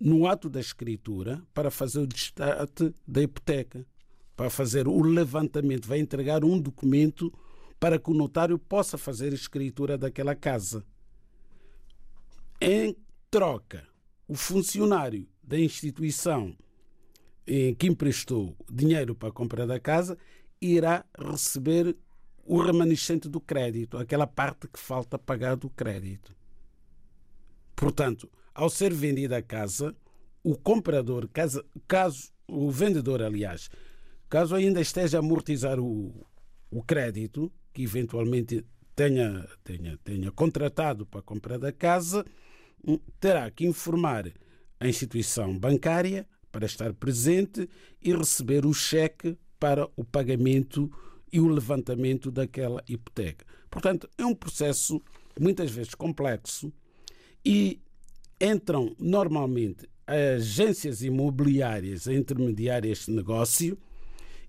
no 0.00 0.26
ato 0.26 0.48
da 0.48 0.60
escritura 0.60 1.42
para 1.54 1.70
fazer 1.70 2.00
o 2.00 2.06
destaque 2.06 2.94
da 3.06 3.22
hipoteca, 3.22 3.86
para 4.36 4.50
fazer 4.50 4.86
o 4.86 5.02
levantamento, 5.02 5.88
vai 5.88 5.98
entregar 5.98 6.44
um 6.44 6.58
documento 6.58 7.32
para 7.80 7.98
que 7.98 8.10
o 8.10 8.14
notário 8.14 8.58
possa 8.58 8.98
fazer 8.98 9.32
escritura 9.32 9.96
daquela 9.96 10.34
casa. 10.34 10.84
Em 12.60 12.96
troca, 13.30 13.86
o 14.28 14.34
funcionário 14.34 15.28
da 15.42 15.58
instituição 15.58 16.56
em 17.46 17.74
que 17.74 17.86
emprestou 17.86 18.56
dinheiro 18.70 19.14
para 19.14 19.28
a 19.28 19.32
compra 19.32 19.66
da 19.66 19.78
casa 19.78 20.18
irá 20.60 21.04
receber 21.18 21.96
o 22.44 22.60
remanescente 22.60 23.28
do 23.28 23.40
crédito, 23.40 23.98
aquela 23.98 24.26
parte 24.26 24.68
que 24.68 24.78
falta 24.78 25.18
pagar 25.18 25.56
do 25.56 25.68
crédito. 25.70 26.34
Portanto, 27.74 28.30
ao 28.56 28.70
ser 28.70 28.92
vendida 28.92 29.36
a 29.36 29.42
casa, 29.42 29.94
o 30.42 30.56
comprador, 30.56 31.28
caso, 31.28 31.62
caso 31.86 32.32
o 32.48 32.70
vendedor, 32.70 33.22
aliás, 33.22 33.68
caso 34.30 34.54
ainda 34.54 34.80
esteja 34.80 35.18
a 35.18 35.20
amortizar 35.20 35.78
o, 35.78 36.26
o 36.70 36.82
crédito 36.82 37.52
que 37.72 37.82
eventualmente 37.82 38.64
tenha, 38.94 39.46
tenha, 39.62 39.98
tenha 40.02 40.30
contratado 40.32 41.04
para 41.04 41.20
a 41.20 41.22
compra 41.22 41.58
da 41.58 41.70
casa, 41.70 42.24
hum, 42.86 42.98
terá 43.20 43.50
que 43.50 43.66
informar 43.66 44.32
a 44.80 44.88
instituição 44.88 45.58
bancária 45.58 46.26
para 46.50 46.64
estar 46.64 46.94
presente 46.94 47.68
e 48.00 48.14
receber 48.14 48.64
o 48.64 48.72
cheque 48.72 49.36
para 49.60 49.86
o 49.96 50.02
pagamento 50.02 50.90
e 51.30 51.40
o 51.40 51.48
levantamento 51.48 52.30
daquela 52.30 52.82
hipoteca. 52.88 53.44
Portanto, 53.70 54.08
é 54.16 54.24
um 54.24 54.34
processo 54.34 55.02
muitas 55.38 55.70
vezes 55.70 55.94
complexo 55.94 56.72
e 57.44 57.80
entram 58.40 58.94
normalmente 58.98 59.88
agências 60.06 61.02
imobiliárias 61.02 62.06
a 62.06 62.14
intermediar 62.14 62.84
este 62.84 63.10
negócio 63.10 63.78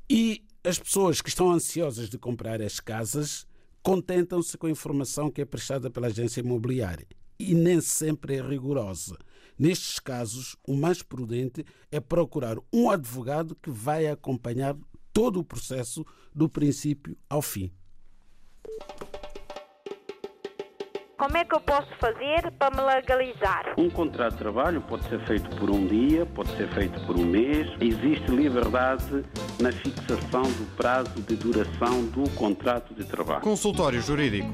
e 0.10 0.44
as 0.64 0.78
pessoas 0.78 1.22
que 1.22 1.30
estão 1.30 1.52
ansiosas 1.52 2.10
de 2.10 2.18
comprar 2.18 2.62
as 2.62 2.80
casas 2.80 3.48
contentam-se 3.82 4.58
com 4.58 4.68
a 4.68 4.72
informação 4.72 5.32
que 5.32 5.42
é 5.42 5.46
prestada 5.46 5.90
pela 5.90 6.08
agência 6.08 6.42
imobiliária 6.42 7.08
e 7.40 7.54
nem 7.54 7.80
sempre 7.80 8.36
é 8.36 8.42
rigorosa. 8.42 9.18
Nestes 9.58 10.00
casos, 10.00 10.56
o 10.68 10.76
mais 10.76 11.02
prudente 11.02 11.66
é 11.92 12.00
procurar 12.00 12.58
um 12.72 12.90
advogado 12.90 13.56
que 13.56 13.72
vai 13.72 14.08
acompanhar 14.08 14.76
todo 15.14 15.40
o 15.40 15.44
processo 15.44 16.06
do 16.34 16.48
princípio 16.48 17.18
ao 17.30 17.42
fim. 17.42 17.72
Como 21.18 21.36
é 21.36 21.44
que 21.44 21.56
eu 21.56 21.60
posso 21.60 21.88
fazer 22.00 22.52
para 22.60 22.76
me 22.76 22.82
legalizar? 22.94 23.74
Um 23.76 23.90
contrato 23.90 24.34
de 24.34 24.38
trabalho 24.38 24.82
pode 24.82 25.04
ser 25.10 25.20
feito 25.26 25.50
por 25.58 25.68
um 25.72 25.88
dia, 25.88 26.28
pode 26.28 26.56
ser 26.56 26.72
feito 26.76 27.04
por 27.08 27.18
um 27.18 27.26
mês. 27.26 27.68
Existe 27.82 28.30
liberdade 28.30 29.26
na 29.60 29.72
fixação 29.72 30.44
do 30.44 30.76
prazo 30.76 31.20
de 31.24 31.36
duração 31.36 32.06
do 32.06 32.30
contrato 32.36 32.94
de 32.94 33.04
trabalho. 33.04 33.42
Consultório 33.42 34.00
Jurídico. 34.00 34.48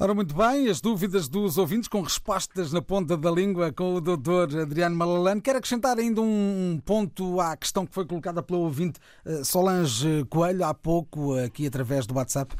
Ora, 0.00 0.14
muito 0.14 0.34
bem, 0.34 0.68
as 0.68 0.80
dúvidas 0.80 1.28
dos 1.28 1.56
ouvintes 1.56 1.86
com 1.86 2.00
respostas 2.00 2.72
na 2.72 2.82
ponta 2.82 3.16
da 3.16 3.30
língua 3.30 3.70
com 3.70 3.94
o 3.94 4.00
doutor 4.00 4.48
Adriano 4.58 4.96
Malalane. 4.96 5.40
Quero 5.40 5.58
acrescentar 5.58 5.96
ainda 5.96 6.22
um 6.22 6.80
ponto 6.84 7.40
à 7.40 7.56
questão 7.56 7.86
que 7.86 7.94
foi 7.94 8.04
colocada 8.04 8.42
pelo 8.42 8.60
ouvinte 8.60 8.98
eh, 9.24 9.44
Solange 9.44 10.24
Coelho 10.28 10.64
há 10.64 10.74
pouco, 10.74 11.38
aqui 11.38 11.68
através 11.68 12.04
do 12.04 12.16
WhatsApp. 12.16 12.56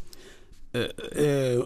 É, 0.73 0.95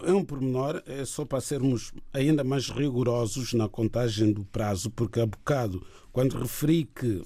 é, 0.07 0.11
um 0.11 0.25
pormenor, 0.25 0.81
é 0.87 1.05
só 1.05 1.25
para 1.25 1.39
sermos 1.39 1.93
ainda 2.11 2.43
mais 2.43 2.69
rigorosos 2.69 3.53
na 3.53 3.69
contagem 3.69 4.33
do 4.33 4.43
prazo, 4.45 4.89
porque 4.89 5.19
há 5.19 5.25
bocado, 5.25 5.85
quando 6.11 6.39
referi 6.39 6.85
que 6.85 7.21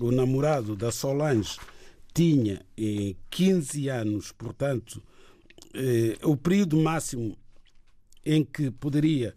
o 0.00 0.12
namorado 0.12 0.76
da 0.76 0.92
Solange 0.92 1.58
tinha 2.14 2.64
15 3.28 3.88
anos, 3.88 4.32
portanto, 4.32 5.02
eh, 5.74 6.16
o 6.22 6.36
período 6.36 6.76
máximo 6.78 7.36
em 8.24 8.42
que 8.42 8.70
poderia 8.70 9.34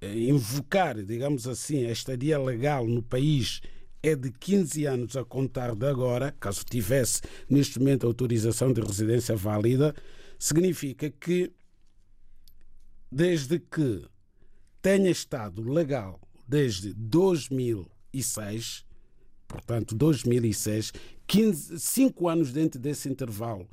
eh, 0.00 0.18
invocar, 0.20 1.02
digamos 1.02 1.46
assim, 1.46 1.84
a 1.86 1.92
estadia 1.92 2.38
legal 2.38 2.86
no 2.86 3.02
país 3.02 3.60
é 4.02 4.14
de 4.14 4.30
15 4.30 4.86
anos 4.86 5.16
a 5.16 5.24
contar 5.24 5.74
de 5.74 5.86
agora, 5.86 6.34
caso 6.38 6.64
tivesse 6.64 7.20
neste 7.50 7.78
momento 7.78 8.06
autorização 8.06 8.72
de 8.72 8.80
residência 8.80 9.36
válida, 9.36 9.94
significa 10.38 11.10
que 11.10 11.52
desde 13.10 13.58
que 13.58 14.04
tenha 14.82 15.10
estado 15.10 15.62
legal 15.62 16.20
desde 16.46 16.92
2006, 16.94 18.84
portanto 19.48 19.94
2006, 19.94 20.92
15, 21.26 21.80
5 21.80 22.28
anos 22.28 22.52
dentro 22.52 22.78
desse 22.78 23.08
intervalo, 23.08 23.68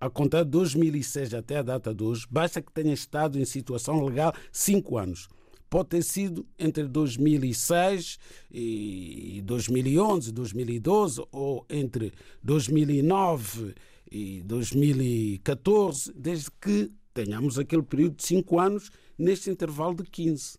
a 0.00 0.10
contar 0.10 0.42
de 0.42 0.50
2006 0.50 1.32
até 1.32 1.58
a 1.58 1.62
data 1.62 1.94
de 1.94 2.02
hoje, 2.02 2.26
basta 2.28 2.60
que 2.60 2.72
tenha 2.72 2.92
estado 2.92 3.38
em 3.38 3.44
situação 3.44 4.04
legal 4.04 4.34
5 4.50 4.98
anos. 4.98 5.28
Pode 5.70 5.90
ter 5.90 6.02
sido 6.02 6.44
entre 6.58 6.88
2006 6.88 8.18
e 8.50 9.40
2011, 9.44 10.32
2012, 10.32 11.22
ou 11.30 11.64
entre 11.70 12.12
2009 12.42 13.74
e 14.12 14.42
2014, 14.42 16.12
desde 16.14 16.50
que 16.60 16.92
tenhamos 17.14 17.58
aquele 17.58 17.82
período 17.82 18.16
de 18.16 18.24
5 18.24 18.60
anos 18.60 18.90
neste 19.16 19.48
intervalo 19.48 19.94
de 19.94 20.04
15. 20.04 20.58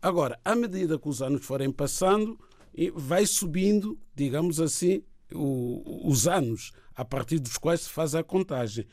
Agora, 0.00 0.40
à 0.42 0.54
medida 0.54 0.98
que 0.98 1.08
os 1.08 1.20
anos 1.20 1.44
forem 1.44 1.70
passando, 1.70 2.38
vai 2.94 3.26
subindo, 3.26 3.98
digamos 4.14 4.58
assim, 4.58 5.02
os 5.30 6.26
anos 6.26 6.72
a 6.94 7.04
partir 7.04 7.38
dos 7.38 7.58
quais 7.58 7.82
se 7.82 7.90
faz 7.90 8.14
a 8.14 8.24
contagem. 8.24 8.86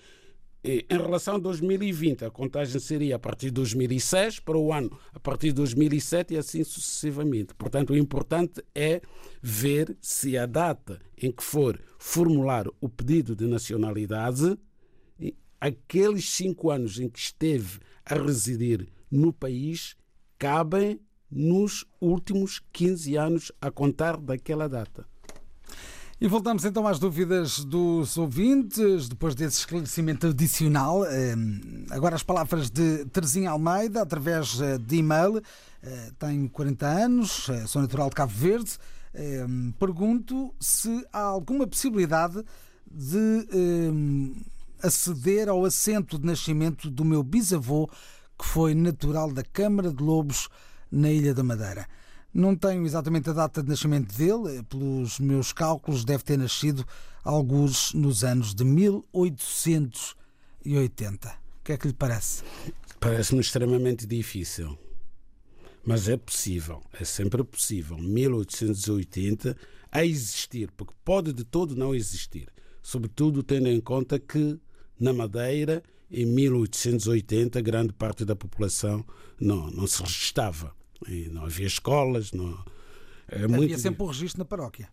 Em 0.67 0.97
relação 0.97 1.35
a 1.35 1.37
2020, 1.37 2.25
a 2.25 2.31
contagem 2.31 2.79
seria 2.79 3.17
a 3.17 3.19
partir 3.19 3.47
de 3.47 3.51
2006 3.51 4.39
para 4.39 4.57
o 4.57 4.73
ano 4.73 4.97
a 5.13 5.19
partir 5.19 5.49
de 5.49 5.53
2007 5.53 6.33
e 6.33 6.37
assim 6.37 6.63
sucessivamente. 6.63 7.53
Portanto, 7.53 7.93
o 7.93 7.97
importante 7.97 8.63
é 8.73 8.99
ver 9.39 9.95
se 10.01 10.35
a 10.35 10.47
data 10.47 10.99
em 11.21 11.31
que 11.31 11.43
for 11.43 11.79
formular 11.99 12.65
o 12.81 12.89
pedido 12.89 13.35
de 13.35 13.45
nacionalidade, 13.45 14.57
aqueles 15.61 16.31
cinco 16.31 16.71
anos 16.71 16.99
em 16.99 17.09
que 17.09 17.19
esteve 17.19 17.77
a 18.03 18.15
residir 18.15 18.87
no 19.11 19.31
país, 19.31 19.95
cabem 20.39 20.99
nos 21.29 21.85
últimos 22.01 22.59
15 22.73 23.15
anos 23.15 23.51
a 23.61 23.69
contar 23.69 24.17
daquela 24.17 24.67
data. 24.67 25.05
E 26.19 26.29
voltamos 26.29 26.63
então 26.63 26.87
às 26.87 26.97
dúvidas 26.97 27.59
dos 27.65 28.17
ouvintes, 28.17 29.09
depois 29.09 29.35
desse 29.35 29.59
esclarecimento 29.59 30.27
adicional. 30.27 31.05
Ehm, 31.05 31.85
agora 31.89 32.15
as 32.15 32.23
palavras 32.23 32.69
de 32.69 33.03
Terezinha 33.07 33.49
Almeida, 33.49 34.01
através 34.01 34.61
eh, 34.61 34.77
de 34.77 34.95
e-mail. 34.95 35.41
Eh, 35.83 36.11
tenho 36.17 36.49
40 36.49 36.87
anos, 36.87 37.49
eh, 37.49 37.67
sou 37.67 37.81
natural 37.81 38.07
de 38.07 38.15
Cabo 38.15 38.31
Verde. 38.31 38.77
Ehm, 39.13 39.71
pergunto 39.77 40.55
se 40.57 41.05
há 41.11 41.19
alguma 41.19 41.67
possibilidade 41.67 42.41
de 42.89 43.47
ehm, 43.51 44.35
aceder 44.81 45.49
ao 45.49 45.65
assento 45.65 46.17
de 46.17 46.25
nascimento 46.25 46.89
do 46.89 47.03
meu 47.03 47.23
bisavô, 47.23 47.89
que 48.39 48.45
foi 48.45 48.73
natural 48.73 49.33
da 49.33 49.43
Câmara 49.43 49.91
de 49.91 50.01
Lobos, 50.01 50.47
na 50.89 51.11
Ilha 51.11 51.33
da 51.33 51.43
Madeira. 51.43 51.85
Não 52.35 52.53
tenho 52.53 52.85
exatamente 52.85 53.29
a 53.29 53.33
data 53.33 53.63
de 53.63 53.69
nascimento 53.69 54.13
dele, 54.13 54.61
pelos 54.63 55.21
meus 55.21 55.53
cálculos, 55.53 56.03
deve 56.03 56.21
ter 56.21 56.37
nascido 56.37 56.85
alguns 57.23 57.93
nos 57.93 58.25
anos 58.25 58.53
de 58.53 58.65
1880. 58.65 61.29
O 61.29 61.31
que 61.63 61.71
é 61.71 61.77
que 61.77 61.87
lhe 61.87 61.93
parece? 61.93 62.43
Parece-me 62.99 63.39
extremamente 63.39 64.05
difícil. 64.05 64.77
Mas 65.85 66.09
é 66.09 66.17
possível, 66.17 66.81
é 66.99 67.05
sempre 67.05 67.41
possível. 67.41 67.97
1880 67.97 69.55
a 69.89 70.05
existir, 70.05 70.69
porque 70.75 70.93
pode 71.05 71.31
de 71.31 71.45
todo 71.45 71.73
não 71.73 71.95
existir. 71.95 72.49
Sobretudo 72.83 73.43
tendo 73.43 73.69
em 73.69 73.79
conta 73.79 74.19
que 74.19 74.59
na 74.99 75.13
Madeira, 75.13 75.81
em 76.11 76.25
1880, 76.25 77.61
grande 77.61 77.93
parte 77.93 78.25
da 78.25 78.35
população 78.35 79.05
não, 79.39 79.71
não 79.71 79.87
se 79.87 80.01
registava. 80.01 80.75
E 81.07 81.29
não 81.29 81.45
havia 81.45 81.67
escolas, 81.67 82.31
não. 82.31 82.57
É 83.27 83.43
havia 83.43 83.47
muito... 83.49 83.79
sempre 83.79 84.03
um 84.03 84.07
registro 84.07 84.39
na 84.39 84.45
paróquia. 84.45 84.89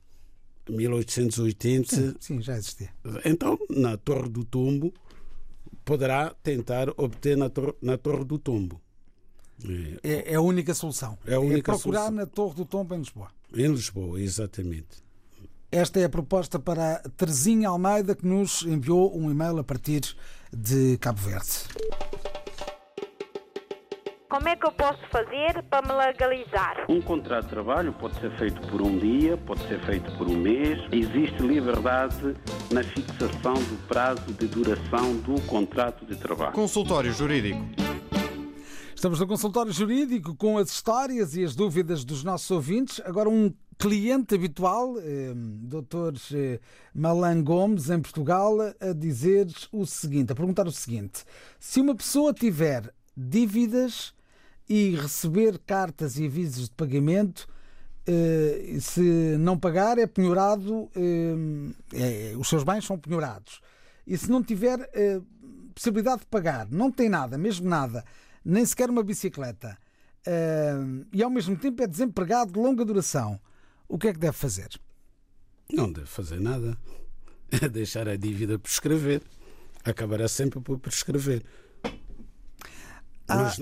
1880. 0.69 1.95
Sim, 1.95 2.15
sim, 2.21 2.43
já 2.43 2.57
existia. 2.57 2.91
Então, 3.25 3.59
na 3.69 3.97
Torre 3.97 4.29
do 4.29 4.45
Tombo, 4.45 4.93
poderá 5.85 6.35
tentar 6.43 6.89
obter 6.97 7.37
na, 7.37 7.49
tor 7.49 7.77
na 7.83 7.97
Torre 7.99 8.25
do 8.25 8.39
Tombo. 8.39 8.81
É, 10.03 10.33
é, 10.33 10.35
a 10.35 10.41
única 10.41 10.75
solução. 10.75 11.19
É, 11.27 11.35
a 11.35 11.41
única 11.41 11.73
é 11.73 11.75
procurar 11.75 12.07
solução. 12.07 12.11
na 12.11 12.27
Torre 12.27 12.55
do 12.55 12.65
Tombo 12.65 12.95
em 12.95 12.99
Lisboa. 12.99 13.29
Em 13.55 13.69
Lisboa, 13.69 14.21
exatamente. 14.21 15.03
Esta 15.71 16.01
é 16.01 16.05
a 16.05 16.09
proposta 16.09 16.59
para 16.59 16.99
Terezinha 17.17 17.69
Almeida, 17.69 18.15
que 18.15 18.27
nos 18.27 18.63
enviou 18.63 19.17
um 19.17 19.31
e-mail 19.31 19.59
a 19.59 19.65
partir 19.65 20.03
de 20.53 20.99
Cabo 20.99 21.21
Verde. 21.21 21.49
Como 24.33 24.49
é 24.49 24.57
que 24.57 24.65
eu 24.65 24.73
posso 24.73 24.99
fazer 25.11 25.63
para 25.69 25.87
me 25.87 25.93
legalizar? 25.93 26.87
Um 26.89 27.03
contrato 27.03 27.45
de 27.45 27.51
trabalho 27.51 27.93
pode 27.93 28.19
ser 28.19 28.31
feito 28.39 28.67
por 28.69 28.81
um 28.81 28.97
dia, 28.97 29.37
pode 29.37 29.61
ser 29.69 29.79
feito 29.85 30.11
por 30.17 30.27
um 30.27 30.35
mês. 30.35 30.79
Existe 30.91 31.43
liberdade 31.43 32.35
na 32.71 32.83
fixação 32.83 33.53
do 33.53 33.87
prazo 33.87 34.33
de 34.33 34.47
duração 34.47 35.19
do 35.19 35.39
contrato 35.43 36.07
de 36.07 36.17
trabalho. 36.17 36.55
Consultório 36.55 37.13
Jurídico. 37.13 37.61
Estamos 38.97 39.21
no 39.21 39.27
consultório 39.27 39.71
jurídico 39.71 40.35
com 40.35 40.57
as 40.57 40.71
histórias 40.71 41.37
e 41.37 41.45
as 41.45 41.55
dúvidas 41.55 42.03
dos 42.03 42.25
nossos 42.25 42.51
ouvintes. 42.51 43.03
Agora, 43.05 43.29
um 43.29 43.53
cliente 43.79 44.35
habitual, 44.35 44.95
eh, 44.99 45.35
Dr. 45.35 46.17
Eh, 46.35 46.59
Malan 46.95 47.43
Gomes, 47.43 47.91
em 47.91 48.01
Portugal, 48.01 48.57
a 48.81 48.95
dizer 48.95 49.47
o 49.71 49.85
seguinte: 49.85 50.33
a 50.33 50.35
perguntar 50.35 50.67
o 50.67 50.73
seguinte: 50.73 51.23
se 51.61 51.83
uma 51.83 51.95
pessoa 51.95 52.33
tiver 52.33 52.95
dívidas 53.15 54.15
e 54.73 54.97
receber 54.97 55.59
cartas 55.67 56.19
e 56.19 56.25
avisos 56.25 56.71
de 56.71 56.75
pagamento. 56.75 57.47
Uh, 58.09 58.81
se 58.81 59.37
não 59.39 59.59
pagar, 59.59 59.99
é 59.99 60.07
penhorado, 60.07 60.85
uh, 60.85 61.75
é, 61.93 62.33
os 62.39 62.49
seus 62.49 62.65
bens 62.65 62.83
são 62.87 62.99
penhorados. 62.99 63.61
E 64.07 64.17
se 64.17 64.31
não 64.31 64.43
tiver 64.43 64.81
uh, 64.81 65.27
possibilidade 65.75 66.21
de 66.21 66.27
pagar, 66.27 66.67
não 66.71 66.91
tem 66.91 67.11
nada, 67.11 67.37
mesmo 67.37 67.69
nada, 67.69 68.03
nem 68.43 68.65
sequer 68.65 68.89
uma 68.89 69.03
bicicleta, 69.03 69.77
e 71.13 71.23
ao 71.23 71.31
mesmo 71.31 71.57
tempo 71.57 71.83
é 71.83 71.87
desempregado 71.87 72.53
de 72.53 72.59
longa 72.59 72.85
duração, 72.85 73.39
o 73.89 73.99
que 73.99 74.09
é 74.09 74.13
que 74.13 74.19
deve 74.19 74.37
fazer? 74.37 74.69
Não 75.71 75.93
deve 75.93 76.07
fazer 76.07 76.41
nada. 76.41 76.79
É 77.61 77.69
deixar 77.69 78.09
a 78.09 78.17
dívida 78.17 78.59
prescrever. 78.59 79.21
Acabará 79.85 80.27
sempre 80.27 80.59
por 80.59 80.79
prescrever. 80.79 81.45
Ah. 83.29 83.37
Mas 83.37 83.61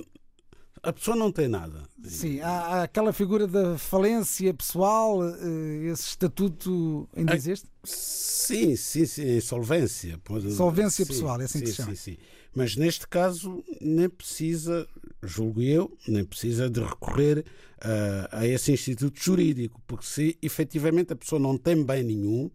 a 0.82 0.92
pessoa 0.92 1.16
não 1.16 1.30
tem 1.30 1.48
nada. 1.48 1.82
Sim, 2.02 2.40
há, 2.40 2.48
há 2.48 2.82
aquela 2.84 3.12
figura 3.12 3.46
da 3.46 3.76
falência 3.76 4.52
pessoal, 4.54 5.22
eh, 5.28 5.90
esse 5.92 6.08
estatuto 6.08 7.08
ainda 7.14 7.34
existe? 7.34 7.68
Sim, 7.84 8.74
sim, 8.76 9.04
sim, 9.04 9.36
insolvência. 9.36 10.18
Solvência 10.56 11.04
sim, 11.04 11.12
pessoal, 11.12 11.40
é 11.40 11.44
assim 11.44 11.58
sim, 11.58 11.64
que 11.64 11.70
se 11.70 11.76
chama. 11.76 11.90
Sim, 11.90 12.12
sim. 12.12 12.16
Mas 12.54 12.76
neste 12.76 13.06
caso 13.06 13.62
nem 13.80 14.08
precisa, 14.08 14.86
julgo 15.22 15.62
eu, 15.62 15.96
nem 16.08 16.24
precisa 16.24 16.68
de 16.68 16.80
recorrer 16.80 17.44
a, 17.80 18.40
a 18.40 18.46
esse 18.46 18.72
instituto 18.72 19.20
jurídico, 19.20 19.80
porque 19.86 20.06
se 20.06 20.38
efetivamente 20.42 21.12
a 21.12 21.16
pessoa 21.16 21.38
não 21.38 21.56
tem 21.56 21.84
bem 21.84 22.02
nenhum, 22.02 22.50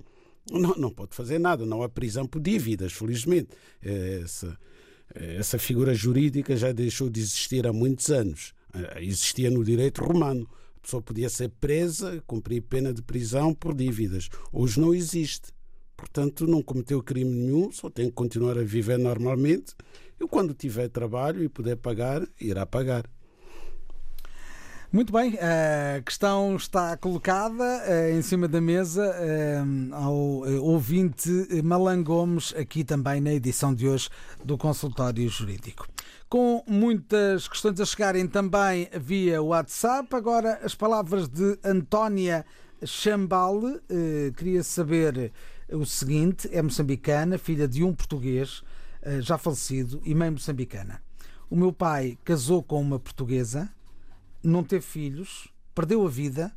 não, 0.51 0.75
não 0.75 0.91
pode 0.91 1.15
fazer 1.15 1.39
nada, 1.39 1.65
não 1.65 1.81
há 1.81 1.89
prisão 1.89 2.27
por 2.27 2.41
dívidas, 2.41 2.91
felizmente. 2.93 3.49
É 3.81 4.21
essa 4.23 4.57
essa 5.13 5.57
figura 5.59 5.93
jurídica 5.93 6.55
já 6.55 6.71
deixou 6.71 7.09
de 7.09 7.19
existir 7.19 7.65
há 7.67 7.73
muitos 7.73 8.09
anos. 8.09 8.53
Eh, 8.73 9.03
existia 9.03 9.49
no 9.49 9.63
direito 9.63 10.03
romano. 10.03 10.47
A 10.77 10.79
pessoa 10.81 11.01
podia 11.01 11.29
ser 11.29 11.49
presa, 11.49 12.21
cumprir 12.27 12.61
pena 12.61 12.93
de 12.93 13.01
prisão 13.01 13.53
por 13.53 13.73
dívidas. 13.73 14.29
Hoje 14.51 14.79
não 14.79 14.93
existe. 14.93 15.53
Portanto, 15.95 16.45
não 16.45 16.61
cometeu 16.61 17.01
crime 17.01 17.31
nenhum, 17.31 17.71
só 17.71 17.89
tem 17.89 18.07
que 18.07 18.11
continuar 18.11 18.57
a 18.57 18.63
viver 18.63 18.97
normalmente. 18.99 19.73
E 20.19 20.27
quando 20.27 20.53
tiver 20.53 20.89
trabalho 20.89 21.43
e 21.43 21.49
puder 21.49 21.77
pagar, 21.77 22.27
irá 22.39 22.65
pagar. 22.65 23.05
Muito 24.95 25.11
bem, 25.11 25.37
a 25.41 26.01
questão 26.03 26.55
está 26.55 26.95
colocada 26.95 27.65
eh, 27.83 28.13
em 28.13 28.21
cima 28.21 28.47
da 28.47 28.61
mesa 28.61 29.03
eh, 29.03 29.61
ao 29.91 30.47
eh, 30.47 30.57
ouvinte 30.57 31.29
Malan 31.61 32.01
Gomes, 32.01 32.53
aqui 32.55 32.81
também 32.81 33.19
na 33.19 33.33
edição 33.33 33.75
de 33.75 33.89
hoje 33.89 34.07
do 34.45 34.57
Consultório 34.57 35.27
Jurídico. 35.27 35.85
Com 36.29 36.63
muitas 36.65 37.45
questões 37.45 37.77
a 37.81 37.85
chegarem 37.85 38.25
também 38.25 38.87
via 38.97 39.43
WhatsApp, 39.43 40.15
agora 40.15 40.61
as 40.63 40.73
palavras 40.73 41.27
de 41.27 41.59
Antónia 41.61 42.45
Chambale. 42.85 43.81
Queria 44.37 44.63
saber 44.63 45.33
o 45.73 45.85
seguinte: 45.85 46.47
é 46.53 46.61
moçambicana, 46.61 47.37
filha 47.37 47.67
de 47.67 47.83
um 47.83 47.93
português 47.93 48.63
já 49.19 49.37
falecido 49.37 50.01
e 50.05 50.15
mãe 50.15 50.31
moçambicana. 50.31 51.01
O 51.49 51.55
meu 51.57 51.73
pai 51.73 52.17
casou 52.23 52.63
com 52.63 52.79
uma 52.81 52.97
portuguesa, 52.97 53.69
não 54.47 54.63
teve 54.63 54.85
filhos, 54.85 55.47
perdeu 55.73 56.05
a 56.05 56.09
vida 56.09 56.51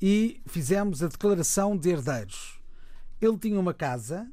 e 0.00 0.40
fizemos 0.46 1.02
a 1.02 1.08
declaração 1.08 1.76
de 1.76 1.90
herdeiros. 1.90 2.60
Ele 3.20 3.38
tinha 3.38 3.58
uma 3.58 3.72
casa, 3.72 4.30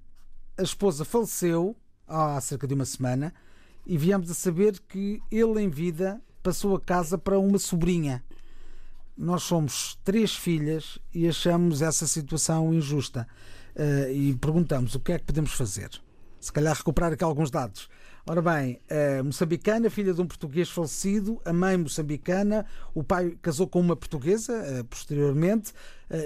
a 0.58 0.64
esposa 0.64 1.06
faleceu 1.06 1.76
há 2.08 2.40
cerca 2.42 2.68
de 2.68 2.74
uma 2.74 2.86
semana 2.86 3.34
e 3.86 3.98
viemos 3.98 4.30
a 4.30 4.34
saber 4.34 4.80
que 4.88 5.22
ele, 5.32 5.62
em 5.62 5.70
vida, 5.70 6.22
passou 6.42 6.76
a 6.76 6.82
casa 6.82 7.18
para 7.18 7.40
uma 7.40 7.58
sobrinha. 7.58 8.24
Nós 9.18 9.44
somos 9.44 9.98
três 10.04 10.36
filhas 10.36 11.00
e 11.14 11.28
achamos 11.28 11.82
essa 11.82 12.08
situação 12.08 12.74
injusta. 12.74 13.28
Uh, 13.76 14.12
e 14.12 14.36
perguntamos 14.36 14.94
o 14.94 15.00
que 15.00 15.14
é 15.14 15.20
que 15.20 15.26
podemos 15.26 15.54
fazer. 15.54 15.90
Se 16.40 16.52
calhar 16.52 16.76
recuperar 16.76 17.14
aqui 17.14 17.24
alguns 17.24 17.50
dados. 17.50 17.90
Ora 18.26 18.42
bem, 18.42 18.80
uh, 18.90 19.24
moçambicana, 19.24 19.90
filha 19.90 20.14
de 20.14 20.22
um 20.22 20.26
português 20.26 20.70
falecido, 20.70 21.42
a 21.44 21.52
mãe 21.52 21.76
moçambicana, 21.78 22.66
o 22.94 23.04
pai 23.04 23.38
casou 23.42 23.68
com 23.68 23.82
uma 23.82 23.98
portuguesa 23.98 24.54
uh, 24.54 24.84
posteriormente, 24.86 25.74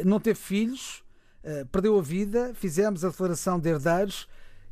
não 0.03 0.19
teve 0.19 0.37
filhos, 0.37 1.01
perdeu 1.71 1.97
a 1.97 2.01
vida, 2.01 2.51
fizemos 2.53 3.05
a 3.05 3.09
declaração 3.09 3.57
de 3.57 3.69
herdeiros 3.69 4.27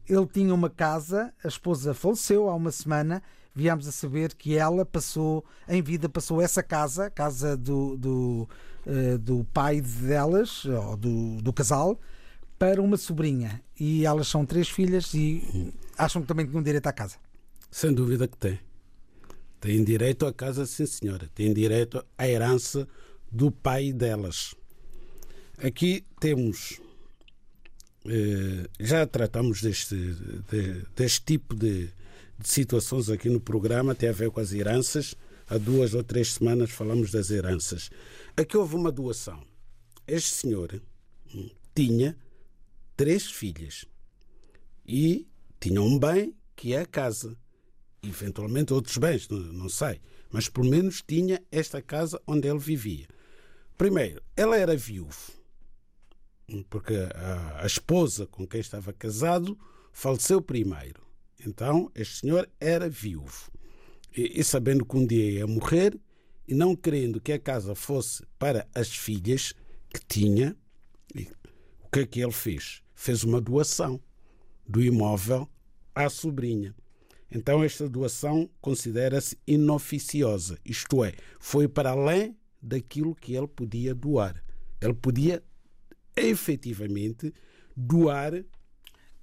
ele 0.08 0.28
tinha 0.28 0.54
uma 0.54 0.70
casa, 0.70 1.34
a 1.44 1.48
esposa 1.48 1.94
faleceu 1.94 2.50
há 2.50 2.56
uma 2.56 2.72
semana. 2.72 3.24
Viemos 3.54 3.88
a 3.88 3.92
saber 3.92 4.34
que 4.36 4.58
ela 4.58 4.86
passou, 4.86 5.44
em 5.68 5.82
vida, 5.82 6.08
passou 6.08 6.42
essa 6.42 6.62
casa, 6.62 7.10
casa 7.10 7.58
do, 7.58 7.98
do, 7.98 8.50
do 9.22 9.46
pai 9.54 9.82
delas, 9.82 10.66
ou 10.66 10.96
do, 10.96 11.42
do 11.42 11.54
casal, 11.54 12.00
para 12.60 12.82
uma 12.82 12.98
sobrinha. 12.98 13.62
E 13.80 14.06
elas 14.06 14.28
são 14.28 14.46
três 14.46 14.70
filhas 14.70 15.14
e 15.14 15.74
acham 15.98 16.22
que 16.22 16.28
também 16.28 16.46
tinham 16.46 16.64
direito 16.64 16.88
à 16.88 16.94
casa. 16.94 17.18
Sem 17.72 17.94
dúvida 17.94 18.28
que 18.28 18.38
tem. 18.38 18.60
Têm 19.60 19.84
direito 19.84 20.26
à 20.26 20.34
casa, 20.34 20.66
sim, 20.66 20.86
senhora. 20.86 21.30
Têm 21.34 21.54
direito 21.54 22.06
à 22.18 22.28
herança 22.28 22.88
do 23.32 23.52
pai 23.52 23.92
delas. 23.92 24.54
Aqui 25.58 26.06
temos 26.20 26.80
eh, 28.08 28.70
já 28.80 29.06
tratamos 29.08 29.62
deste, 29.62 29.96
deste 30.96 31.22
tipo 31.26 31.56
de, 31.56 31.88
de, 32.38 32.48
situações 32.48 33.10
aqui 33.10 33.30
no 33.30 33.42
programa, 33.42 33.96
tem 33.96 34.10
a 34.10 34.14
ver 34.14 34.30
com 34.30 34.40
as 34.40 34.54
heranças. 34.54 35.16
Há 35.48 35.58
duas 35.58 35.94
ou 35.94 36.04
três 36.04 36.34
semanas 36.34 36.72
falamos 36.72 37.12
das 37.12 37.30
heranças. 37.32 37.90
Aqui 38.38 38.58
houve 38.58 38.76
uma 38.76 38.92
doação. 38.92 39.44
Este 40.08 40.30
senhor 40.30 40.82
hum, 41.34 41.50
tinha 41.74 42.16
três 42.96 43.26
filhas 43.26 43.86
e 44.88 45.28
tinha 45.70 45.82
um 45.82 45.98
bem 45.98 46.36
que 46.56 46.74
é 46.74 46.82
a 46.82 46.86
casa. 46.86 47.36
Eventualmente 48.04 48.72
outros 48.72 48.98
bens, 48.98 49.28
não, 49.28 49.40
não 49.40 49.70
sei. 49.70 50.00
Mas 50.32 50.48
pelo 50.48 50.70
menos 50.70 51.02
tinha 51.02 51.42
esta 51.52 51.82
casa 51.82 52.22
onde 52.28 52.48
ele 52.48 52.60
vivia. 52.60 53.08
Primeiro, 53.78 54.22
ela 54.36 54.58
era 54.58 54.76
viúva 54.78 55.36
porque 56.70 56.94
a, 56.94 57.64
a 57.64 57.66
esposa 57.66 58.28
com 58.28 58.46
quem 58.46 58.60
estava 58.60 58.94
casado 58.94 59.58
faleceu 59.92 60.42
primeiro. 60.42 61.02
Então, 61.46 61.92
este 61.96 62.20
senhor 62.20 62.50
era 62.60 62.90
viúvo. 62.90 63.52
E, 64.16 64.40
e, 64.40 64.44
sabendo 64.44 64.86
que 64.86 64.96
um 64.96 65.06
dia 65.06 65.40
ia 65.40 65.48
morrer, 65.48 66.00
e 66.48 66.54
não 66.54 66.76
querendo 66.76 67.20
que 67.20 67.34
a 67.34 67.40
casa 67.40 67.74
fosse 67.74 68.24
para 68.38 68.68
as 68.74 68.90
filhas 68.90 69.54
que 69.92 70.00
tinha, 70.08 70.56
o 71.82 71.90
que 71.90 72.00
é 72.02 72.06
que 72.06 72.22
ele 72.22 72.32
fez? 72.32 72.84
Fez 72.94 73.24
uma 73.24 73.42
doação 73.42 74.00
do 74.68 74.82
imóvel 74.84 75.50
à 75.96 76.10
sobrinha. 76.10 76.76
Então, 77.32 77.64
esta 77.64 77.90
doação 77.90 78.50
considera-se 78.62 79.38
inoficiosa, 79.48 80.60
isto 80.64 81.04
é, 81.04 81.14
foi 81.40 81.68
para 81.68 81.92
além 81.92 82.38
daquilo 82.62 83.16
que 83.16 83.34
ele 83.34 83.48
podia 83.48 83.96
doar. 83.96 84.44
Ele 84.80 84.94
podia 84.94 85.44
efetivamente 86.16 87.34
doar. 87.76 88.44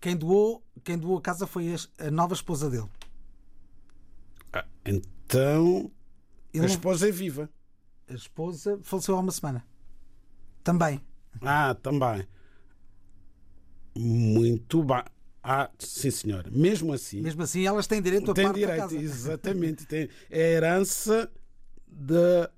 Quem 0.00 0.16
doou, 0.16 0.64
quem 0.82 0.98
doou 0.98 1.18
a 1.18 1.20
casa 1.20 1.46
foi 1.46 1.74
a 1.98 2.10
nova 2.10 2.34
esposa 2.34 2.68
dele. 2.68 2.88
Ah, 4.52 4.66
então 4.84 5.90
Ele... 6.52 6.64
a 6.64 6.66
esposa 6.66 7.08
é 7.08 7.12
viva. 7.12 7.48
A 8.08 8.14
esposa 8.14 8.78
faleceu 8.82 9.16
há 9.16 9.20
uma 9.20 9.32
semana. 9.32 9.64
Também. 10.62 11.00
Ah, 11.40 11.74
também. 11.74 12.26
Muito 13.96 14.82
bem. 14.82 15.04
Ah, 15.42 15.70
sim, 15.78 16.10
senhora. 16.10 16.48
Mesmo 16.50 16.92
assim. 16.92 17.20
Mesmo 17.20 17.42
assim, 17.42 17.66
elas 17.66 17.86
têm 17.86 18.00
direito 18.00 18.30
a 18.30 18.34
parte 18.34 18.54
direito, 18.54 18.76
da 18.76 18.82
casa. 18.82 18.96
Exatamente. 18.96 19.86
Tem, 19.86 20.08
é 20.30 20.42
a 20.42 20.48
herança 20.48 21.30
de, 21.88 22.48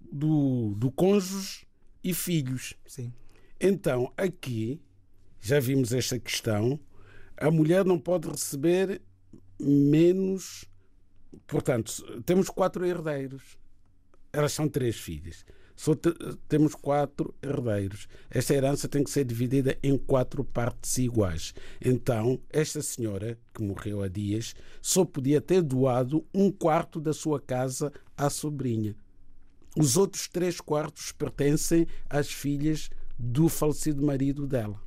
do, 0.00 0.74
do 0.74 0.90
cônjuge 0.90 1.66
e 2.02 2.12
filhos. 2.12 2.74
Sim. 2.86 3.12
Então, 3.60 4.12
aqui, 4.16 4.80
já 5.40 5.60
vimos 5.60 5.92
esta 5.92 6.18
questão, 6.18 6.80
a 7.36 7.50
mulher 7.50 7.84
não 7.84 7.98
pode 7.98 8.28
receber 8.28 9.00
menos. 9.60 10.64
Portanto, 11.46 12.22
temos 12.22 12.48
quatro 12.48 12.84
herdeiros. 12.84 13.56
Elas 14.32 14.52
são 14.52 14.68
três 14.68 14.96
filhas. 14.96 15.46
Só 15.76 15.92
temos 16.48 16.74
quatro 16.74 17.34
herdeiros. 17.42 18.06
Esta 18.30 18.54
herança 18.54 18.88
tem 18.88 19.02
que 19.02 19.10
ser 19.10 19.24
dividida 19.24 19.76
em 19.82 19.98
quatro 19.98 20.44
partes 20.44 20.96
iguais. 20.98 21.52
Então, 21.84 22.40
esta 22.50 22.80
senhora, 22.80 23.38
que 23.52 23.62
morreu 23.62 24.02
há 24.02 24.08
dias, 24.08 24.54
só 24.80 25.04
podia 25.04 25.40
ter 25.40 25.62
doado 25.62 26.24
um 26.32 26.50
quarto 26.50 27.00
da 27.00 27.12
sua 27.12 27.40
casa 27.40 27.92
à 28.16 28.30
sobrinha. 28.30 28.94
Os 29.76 29.96
outros 29.96 30.28
três 30.28 30.60
quartos 30.60 31.10
pertencem 31.10 31.86
às 32.08 32.30
filhas 32.30 32.88
do 33.18 33.48
falecido 33.48 34.04
marido 34.04 34.46
dela. 34.46 34.80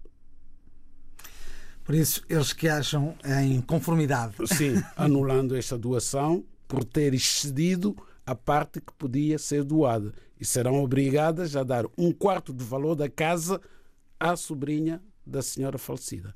Por 1.83 1.95
isso, 1.95 2.21
eles 2.29 2.51
que 2.51 2.67
acham 2.67 3.15
em 3.25 3.61
conformidade. 3.61 4.35
Sim, 4.45 4.81
anulando 4.95 5.55
esta 5.55 5.77
doação 5.77 6.43
por 6.67 6.83
ter 6.83 7.13
excedido 7.13 7.95
a 8.25 8.35
parte 8.35 8.81
que 8.81 8.91
podia 8.93 9.37
ser 9.39 9.63
doada. 9.63 10.13
E 10.39 10.45
serão 10.45 10.83
obrigadas 10.83 11.55
a 11.55 11.63
dar 11.63 11.85
um 11.97 12.11
quarto 12.11 12.53
do 12.53 12.63
valor 12.63 12.95
da 12.95 13.09
casa 13.09 13.59
à 14.19 14.35
sobrinha 14.35 15.01
da 15.25 15.41
senhora 15.41 15.77
falecida. 15.77 16.33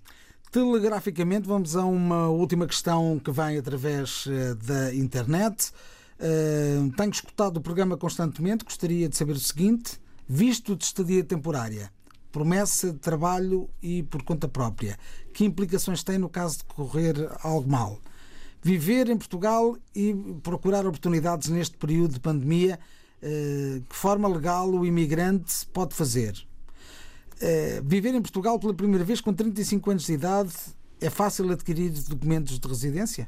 Telegraficamente, 0.52 1.48
vamos 1.48 1.78
a 1.78 1.86
uma 1.86 2.28
última 2.28 2.68
questão 2.68 3.18
que 3.18 3.32
vem 3.32 3.58
através 3.58 4.26
eh, 4.28 4.54
da 4.56 4.94
internet. 4.94 5.72
Uh, 6.20 6.92
tenho 6.96 7.10
escutado 7.10 7.58
o 7.58 7.62
programa 7.62 7.98
constantemente, 7.98 8.64
gostaria 8.64 9.10
de 9.10 9.18
saber 9.18 9.32
o 9.32 9.40
seguinte: 9.40 10.00
Visto 10.28 10.76
de 10.76 10.84
estadia 10.84 11.24
temporária, 11.24 11.92
promessa 12.32 12.92
de 12.92 13.00
trabalho 13.00 13.70
e 13.82 14.04
por 14.04 14.24
conta 14.24 14.48
própria, 14.48 14.98
que 15.34 15.44
implicações 15.44 16.04
tem 16.04 16.18
no 16.18 16.30
caso 16.30 16.60
de 16.60 16.64
correr 16.66 17.16
algo 17.44 17.70
mal? 17.70 18.00
Viver 18.62 19.10
em 19.10 19.18
Portugal 19.18 19.76
e 19.96 20.14
procurar 20.44 20.86
oportunidades 20.86 21.50
neste 21.50 21.76
período 21.76 22.14
de 22.14 22.20
pandemia, 22.20 22.80
que 23.22 23.96
forma 23.96 24.28
legal 24.28 24.70
o 24.70 24.86
imigrante 24.86 25.66
pode 25.74 25.94
fazer? 25.94 26.46
Eh, 27.42 27.82
viver 27.84 28.14
em 28.14 28.22
Portugal 28.22 28.60
pela 28.60 28.74
primeira 28.74 29.04
vez 29.04 29.20
com 29.20 29.34
35 29.34 29.90
anos 29.90 30.06
de 30.06 30.14
idade 30.14 30.54
é 31.00 31.10
fácil 31.10 31.50
adquirir 31.52 31.90
documentos 32.08 32.60
de 32.60 32.68
residência? 32.68 33.28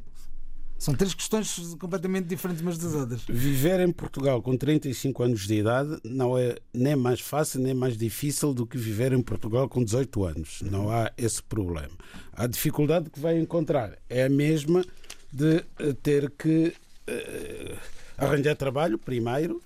São 0.78 0.94
três 0.94 1.14
questões 1.14 1.76
completamente 1.80 2.28
diferentes 2.28 2.62
umas 2.62 2.78
das 2.78 2.94
outras. 2.94 3.24
Viver 3.28 3.80
em 3.80 3.92
Portugal 3.92 4.42
com 4.42 4.56
35 4.56 5.24
anos 5.24 5.48
de 5.48 5.56
idade 5.56 5.98
não 6.04 6.38
é 6.38 6.58
nem 6.74 6.96
mais 6.96 7.22
fácil 7.22 7.62
nem 7.62 7.74
mais 7.74 7.98
difícil 7.98 8.54
do 8.54 8.68
que 8.68 8.78
viver 8.78 9.14
em 9.14 9.22
Portugal 9.22 9.68
com 9.68 9.84
18 9.84 10.24
anos. 10.26 10.62
Não 10.70 10.92
há 10.92 11.12
esse 11.18 11.42
problema. 11.42 11.94
A 12.34 12.46
dificuldade 12.46 13.10
que 13.10 13.20
vai 13.20 13.40
encontrar 13.40 13.98
é 14.10 14.26
a 14.26 14.30
mesma 14.30 14.86
de 15.32 15.64
eh, 15.80 15.94
ter 16.04 16.30
que 16.32 16.74
uh, 17.10 17.78
arranjar 18.18 18.56
trabalho 18.56 19.00
primeiro, 19.00 19.62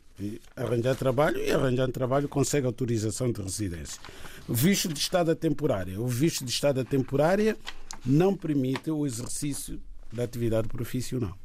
arranjar 0.55 0.95
trabalho 0.95 1.38
e 1.38 1.51
arranjar 1.51 1.91
trabalho 1.91 2.28
consegue 2.28 2.65
autorização 2.65 3.32
de 3.32 3.41
residência. 3.41 4.01
O 4.47 4.53
visto 4.53 4.88
de 4.88 4.99
estada 4.99 5.36
temporária. 5.36 5.99
O 5.99 6.07
visto 6.07 6.43
de 6.43 6.51
estada 6.51 6.84
temporária 6.84 7.57
não 8.05 8.36
permite 8.36 8.89
o 8.89 9.05
exercício 9.05 9.82
da 10.11 10.24
atividade 10.24 10.68
profissional. 10.68 11.38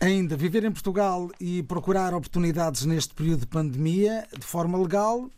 Ainda 0.00 0.36
viver 0.36 0.64
em 0.64 0.72
Portugal 0.72 1.30
e 1.38 1.62
procurar 1.62 2.14
oportunidades 2.14 2.84
neste 2.84 3.14
período 3.14 3.40
de 3.40 3.46
pandemia 3.46 4.26
de 4.36 4.46
forma 4.46 4.78
legal 4.78 5.30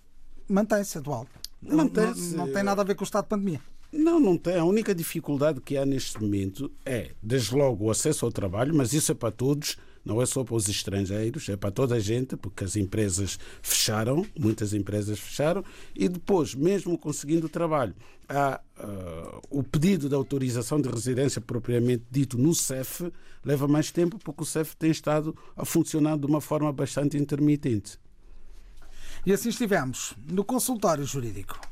mantém-se 0.49 0.99
atual. 0.99 1.27
Mantém 1.61 2.07
não, 2.07 2.47
não 2.47 2.53
tem 2.53 2.63
nada 2.63 2.83
a 2.83 2.85
ver 2.85 2.95
com 2.95 3.03
o 3.03 3.05
estado 3.05 3.25
de 3.25 3.31
pandemia. 3.31 3.61
Não, 3.93 4.19
não 4.19 4.39
tem. 4.39 4.57
A 4.57 4.65
única 4.65 4.95
dificuldade 4.95 5.61
que 5.61 5.77
há 5.77 5.85
neste 5.85 6.21
momento 6.21 6.71
é, 6.85 7.11
desde 7.23 7.55
logo, 7.55 7.85
o 7.85 7.91
acesso 7.91 8.25
ao 8.25 8.33
trabalho, 8.33 8.75
mas 8.75 8.93
isso 8.93 9.13
é 9.13 9.15
para 9.15 9.31
todos, 9.31 9.77
não 10.05 10.21
é 10.21 10.27
só 10.27 10.43
para 10.43 10.55
os 10.55 10.69
estrangeiros, 10.69 11.49
é 11.49 11.57
para 11.57 11.71
toda 11.71 11.95
a 11.95 12.01
gente, 12.01 12.37
porque 12.37 12.65
as 12.65 12.77
empresas 12.77 13.39
fecharam, 13.61 14.27
muitas 14.39 14.75
empresas 14.75 15.19
fecharam, 15.19 15.65
e 15.95 16.09
depois, 16.09 16.55
mesmo 16.55 16.99
conseguindo 16.99 17.49
trabalho, 17.49 17.95
há 18.29 18.61
uh, 18.79 19.41
o 19.51 19.63
pedido 19.63 20.09
de 20.09 20.15
autorização 20.15 20.81
de 20.81 20.89
residência 20.89 21.41
propriamente 21.41 22.05
dito 22.11 22.39
no 22.39 22.55
CEF 22.55 23.13
leva 23.45 23.69
mais 23.69 23.91
tempo 23.91 24.19
porque 24.19 24.43
o 24.43 24.47
CEF 24.47 24.77
tem 24.77 24.91
estado 24.91 25.37
a 25.57 25.65
funcionar 25.65 26.17
de 26.17 26.27
uma 26.27 26.41
forma 26.41 26.73
bastante 26.73 27.17
intermitente. 27.17 27.99
E 29.25 29.33
assim 29.33 29.51
estivemos 29.51 30.15
no 30.31 30.45
consultório 30.45 31.05
jurídico. 31.05 31.72